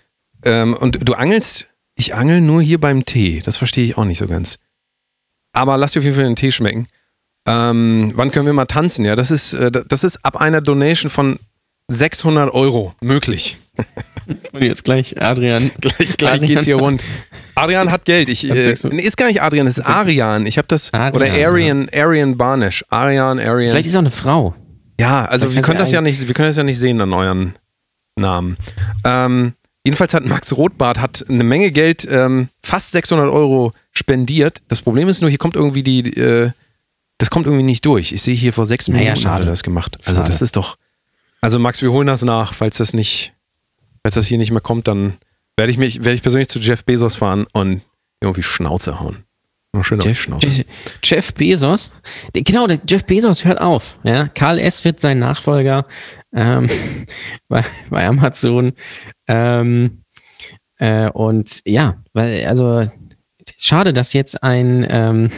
[0.44, 3.42] ähm, und du angelst, ich angel nur hier beim Tee.
[3.44, 4.58] Das verstehe ich auch nicht so ganz.
[5.54, 6.88] Aber lass dir auf jeden Fall den Tee schmecken.
[7.48, 9.06] Ähm, wann können wir mal tanzen?
[9.06, 11.40] Ja, das ist, äh, das ist ab einer Donation von
[11.88, 13.60] 600 Euro möglich.
[14.52, 15.72] Und jetzt gleich Adrian.
[15.82, 16.46] gleich gleich Adrian.
[16.48, 17.02] geht's hier rund.
[17.56, 18.28] Adrian hat Geld.
[18.28, 20.46] Ich, äh, ist gar nicht Adrian, es ist Arian.
[20.46, 22.04] Ich habe das Adrian, oder Arian, ja.
[22.06, 22.84] Arian Barnish.
[22.90, 23.72] Arian, Arian.
[23.72, 24.56] Vielleicht ist er auch eine Frau.
[25.00, 27.56] Ja, also wir können das ja nicht, wir können das ja nicht sehen an euren
[28.16, 28.58] Namen.
[29.04, 34.62] Ähm, jedenfalls hat Max Rothbart hat eine Menge Geld, ähm, fast 600 Euro spendiert.
[34.68, 36.52] Das Problem ist nur, hier kommt irgendwie die, äh,
[37.20, 38.12] das kommt irgendwie nicht durch.
[38.12, 39.98] Ich sehe hier vor sechs naja, Minuten hat er das gemacht.
[40.04, 40.32] Also schade.
[40.32, 40.78] das ist doch.
[41.42, 43.34] Also Max, wir holen das nach, falls das nicht,
[44.04, 45.14] falls das hier nicht mehr kommt, dann
[45.56, 47.82] werde ich mich, werde ich persönlich zu Jeff Bezos fahren und
[48.20, 49.24] irgendwie Schnauze hauen.
[49.78, 50.48] Noch schön Jeff, auf die Schnauze.
[50.48, 50.66] Jeff,
[51.04, 51.92] Jeff Bezos,
[52.34, 54.00] genau, der Jeff Bezos hört auf.
[54.04, 54.28] Ja?
[54.28, 54.84] Karl S.
[54.84, 55.86] wird sein Nachfolger
[56.34, 56.68] ähm,
[57.48, 58.74] bei, bei Amazon.
[59.28, 60.04] Ähm,
[60.80, 62.84] äh, und ja, weil, also
[63.60, 65.30] schade, dass jetzt ein ähm,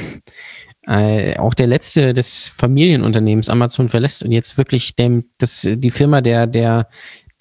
[0.88, 6.22] äh, auch der letzte des Familienunternehmens Amazon verlässt und jetzt wirklich dem, das, die Firma
[6.22, 6.88] der, der,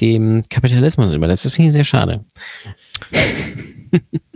[0.00, 1.44] dem Kapitalismus überlässt.
[1.44, 2.24] Das finde ich sehr schade.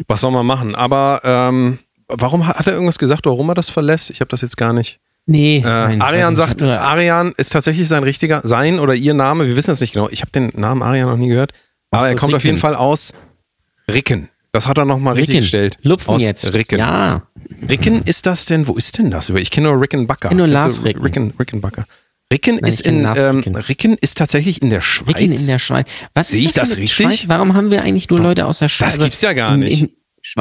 [0.06, 0.74] Was soll man machen?
[0.74, 1.78] Aber ähm,
[2.18, 4.10] warum hat er irgendwas gesagt, warum er das verlässt?
[4.10, 5.00] Ich habe das jetzt gar nicht.
[5.26, 5.58] Nee.
[5.58, 9.70] Äh, nein, Arian sagt, Arian ist tatsächlich sein richtiger, sein oder ihr Name, wir wissen
[9.70, 10.08] es nicht genau.
[10.10, 11.52] Ich habe den Namen Arian noch nie gehört.
[11.90, 12.36] Aber er kommt Ricken.
[12.36, 13.12] auf jeden Fall aus
[13.88, 14.30] Ricken.
[14.50, 15.78] Das hat er nochmal richtig gestellt.
[15.82, 16.52] Lupfen aus jetzt.
[16.52, 16.78] Ricken.
[16.78, 17.22] Ja.
[17.68, 19.30] Ricken ist das denn, wo ist denn das?
[19.30, 20.28] Ich kenne nur Rickenbacker.
[20.28, 21.02] Ich kenne nur Lars Ricken.
[21.02, 21.84] Ricken, Rickenbacker.
[22.32, 25.16] Ricken Nein, ist in ähm, Ricken ist tatsächlich in der Schweiz.
[25.16, 25.86] Ricken in der Schweiz.
[26.14, 27.06] Was Sehe ich das richtig?
[27.06, 27.24] Schweiz?
[27.28, 28.94] Warum haben wir eigentlich nur Leute aus der Schweiz?
[28.94, 29.82] Das gibt's ja gar nicht.
[29.82, 29.94] In, in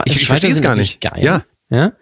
[0.06, 1.02] ich, ich verstehe es gar nicht.
[1.02, 1.24] Geil.
[1.24, 1.44] Ja.
[1.72, 1.94] Ja?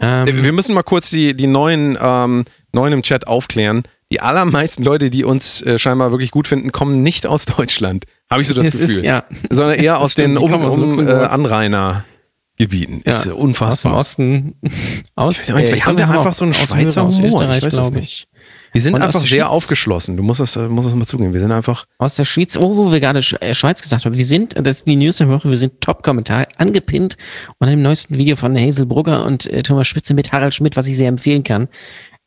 [0.00, 3.82] Ähm, wir müssen mal kurz die, die neuen, ähm, neuen im Chat aufklären.
[4.10, 8.06] Die allermeisten Leute, die uns äh, scheinbar wirklich gut finden, kommen nicht aus Deutschland.
[8.30, 8.84] Habe ich so das, Gefühl.
[8.84, 9.24] Ist, ja.
[9.50, 13.02] Sondern eher aus den um, um äh, Anrainergebieten.
[13.04, 13.10] Ja.
[13.10, 13.94] Ist unfassbar.
[13.94, 14.70] Aus dem Osten.
[15.14, 17.42] Aus, äh, Vielleicht haben wir einfach so einen Schweizer Humor.
[17.42, 18.28] Ich weiß es nicht.
[18.72, 19.50] Wir sind Und einfach sehr Schweiz.
[19.50, 20.16] aufgeschlossen.
[20.16, 21.32] Du musst das, äh, musst das mal zugeben.
[21.32, 21.86] Wir sind einfach.
[21.98, 24.16] Aus der Schweiz, oh, wo wir gerade äh, Schweiz gesagt haben.
[24.16, 27.16] Wir sind, das ist die News der Woche, wir sind Top-Kommentar angepinnt
[27.58, 30.86] unter dem neuesten Video von Hazel Brugger und äh, Thomas Spitze mit Harald Schmidt, was
[30.86, 31.68] ich sehr empfehlen kann.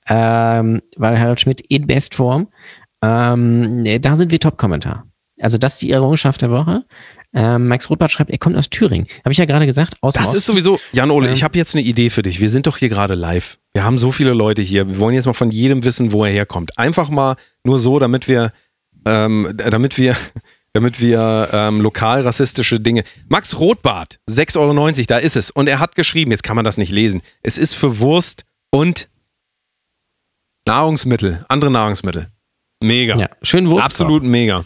[0.08, 2.50] Ähm, weil Harald Schmidt in Bestform.
[3.02, 5.06] Ähm, da sind wir Top-Kommentar.
[5.39, 6.84] Also das ist die Errungenschaft der Woche.
[7.36, 9.07] Ähm, Max Rothbart schreibt, er kommt aus Thüringen.
[9.23, 10.36] Habe ich ja gerade gesagt, aus Das Ost.
[10.36, 11.34] ist sowieso, Jan-Ole, Ähm.
[11.34, 12.39] ich habe jetzt eine Idee für dich.
[12.39, 13.57] Wir sind doch hier gerade live.
[13.73, 14.88] Wir haben so viele Leute hier.
[14.88, 16.77] Wir wollen jetzt mal von jedem wissen, wo er herkommt.
[16.77, 18.51] Einfach mal nur so, damit wir,
[19.05, 20.15] ähm, damit wir,
[20.73, 23.03] damit wir ähm, lokal rassistische Dinge.
[23.29, 25.49] Max Rothbart, 6,90 Euro, da ist es.
[25.49, 27.21] Und er hat geschrieben, jetzt kann man das nicht lesen.
[27.41, 29.09] Es ist für Wurst und
[30.67, 32.27] Nahrungsmittel, andere Nahrungsmittel.
[32.81, 33.17] Mega.
[33.17, 33.86] Ja, schön Wurst.
[33.86, 34.65] Absolut mega.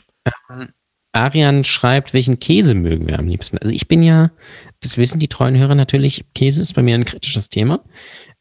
[1.18, 3.58] Arian schreibt, welchen Käse mögen wir am liebsten?
[3.58, 4.32] Also ich bin ja,
[4.80, 7.84] das wissen die treuen Hörer natürlich, Käse ist bei mir ein kritisches Thema.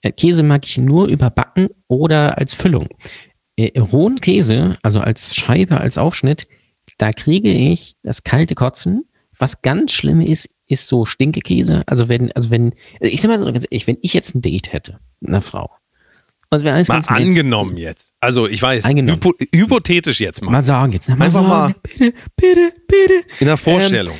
[0.02, 2.88] Äh, Käse mag ich nur überbacken oder als Füllung.
[3.56, 6.46] Äh, rohen Käse, also als Scheibe, als Aufschnitt,
[6.98, 9.04] da kriege ich das kalte Kotzen.
[9.38, 11.82] Was ganz schlimm ist, ist so Stinkekäse.
[11.86, 14.72] Also wenn, also wenn, ich sag mal so ganz ehrlich, wenn ich jetzt ein Date
[14.72, 15.70] hätte, einer Frau,
[16.50, 18.14] es wäre alles Mal ganz nett, angenommen jetzt.
[18.20, 20.52] Also ich weiß, hypo hypothetisch jetzt mal.
[20.52, 23.14] mal sagen jetzt, na, mal Einfach sagen, bitte, bitte, bitte.
[23.40, 24.16] In der Vorstellung.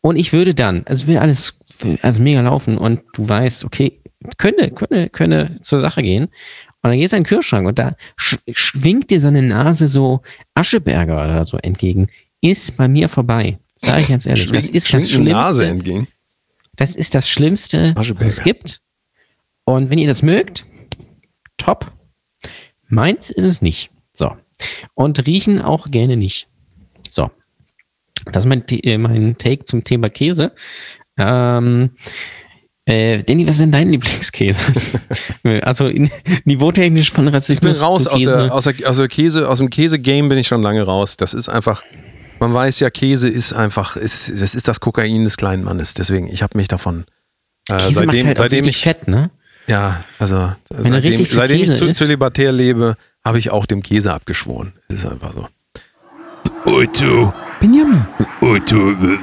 [0.00, 1.58] Und ich würde dann, also würde alles
[2.02, 4.02] also mega laufen und du weißt, okay,
[4.36, 6.24] könnte, könnte, könnte zur Sache gehen.
[6.24, 9.88] Und dann gehst du in den Kühlschrank und da sch schwingt dir so eine Nase
[9.88, 10.20] so
[10.54, 12.08] Ascheberger oder so entgegen.
[12.42, 13.58] Ist bei mir vorbei.
[13.76, 14.48] Sag ich ganz ehrlich.
[14.48, 15.66] das ist das eine Nase Schlimmste.
[15.66, 16.08] entgegen.
[16.76, 18.82] Das ist das Schlimmste, was es gibt.
[19.64, 20.66] Und wenn ihr das mögt,
[21.64, 21.90] top.
[22.88, 23.90] Meins ist es nicht.
[24.12, 24.36] So.
[24.94, 26.48] Und riechen auch gerne nicht.
[27.08, 27.30] So.
[28.26, 30.52] Das ist mein, äh, mein Take zum Thema Käse.
[31.18, 31.90] Ähm,
[32.86, 34.72] äh, Danny, was ist denn dein Lieblingskäse?
[35.62, 36.10] also in,
[36.44, 38.30] niveautechnisch von Ich bin Rassismus raus aus, Käse.
[38.30, 41.16] der, aus, der, aus der Käse, aus dem Käse-Game bin ich schon lange raus.
[41.16, 41.82] Das ist einfach,
[42.40, 45.94] man weiß ja, Käse ist einfach, ist, das ist das Kokain des kleinen Mannes.
[45.94, 47.06] Deswegen, ich habe mich davon,
[47.68, 49.30] äh, Käse seitdem, macht halt seitdem ich, fett, ne?
[49.66, 54.72] Ja, also seitdem, seitdem ich zu, zölibatär lebe, habe ich auch dem Käse abgeschworen.
[54.88, 55.48] Das ist einfach so.
[56.66, 58.06] Otto, Benjamin.
[58.40, 58.76] Otto,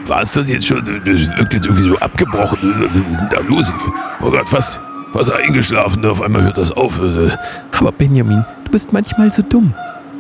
[0.07, 0.85] war es das jetzt schon?
[1.05, 2.57] Das wirkt jetzt irgendwie so abgebrochen.
[2.61, 3.67] Was ist denn da los?
[3.67, 4.79] Ich war gerade fast,
[5.13, 6.05] fast eingeschlafen.
[6.05, 6.99] Auf einmal hört das auf.
[6.99, 9.73] Aber Benjamin, du bist manchmal so dumm.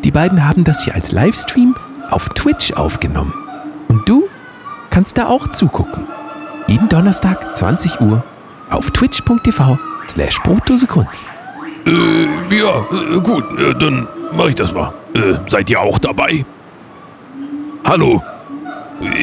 [0.03, 1.75] Die beiden haben das hier als Livestream
[2.09, 3.33] auf Twitch aufgenommen.
[3.87, 4.27] Und du
[4.89, 6.07] kannst da auch zugucken.
[6.67, 8.23] Jeden Donnerstag, 20 Uhr,
[8.69, 9.77] auf twitch.tv
[10.11, 11.23] slash Brotdosekunst.
[11.85, 14.93] Äh, ja, äh, gut, äh, dann mache ich das mal.
[15.13, 16.45] Äh, seid ihr auch dabei?
[17.83, 18.21] Hallo?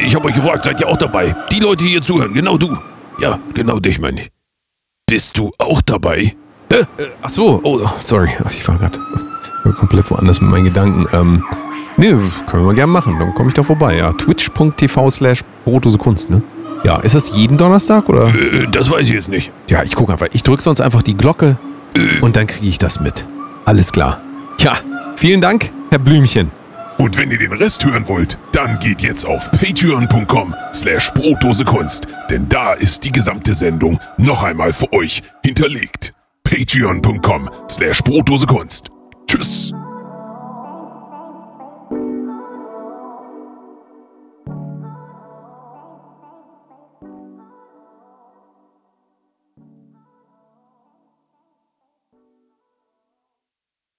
[0.05, 1.35] Ich habe euch gefragt, seid ihr auch dabei?
[1.51, 2.77] Die Leute, die hier zuhören, genau du.
[3.19, 4.31] Ja, genau dich meine ich.
[5.05, 6.35] Bist du auch dabei?
[6.71, 6.85] Hä?
[7.21, 8.99] Ach so, oh, sorry, ich war gerade
[9.77, 11.07] komplett woanders mit meinen Gedanken.
[11.13, 11.43] Ähm,
[11.97, 12.13] nee,
[12.47, 13.97] können wir gerne machen, dann komme ich da vorbei.
[13.97, 15.43] Ja, twitch.tv slash
[15.97, 16.41] Kunst, ne?
[16.83, 18.33] Ja, ist das jeden Donnerstag oder?
[18.33, 19.51] Äh, das weiß ich jetzt nicht.
[19.67, 20.27] Ja, ich gucke einfach.
[20.33, 21.57] Ich drücke sonst einfach die Glocke
[22.21, 23.25] und dann kriege ich das mit.
[23.65, 24.21] Alles klar.
[24.59, 24.77] Ja,
[25.15, 26.51] vielen Dank, Herr Blümchen.
[26.97, 32.49] Und wenn ihr den Rest hören wollt, dann geht jetzt auf patreon.com slash Brotdosekunst, denn
[32.49, 36.13] da ist die gesamte Sendung noch einmal für euch hinterlegt.
[36.43, 38.89] patreon.com slash Brotdosekunst.
[39.27, 39.71] Tschüss.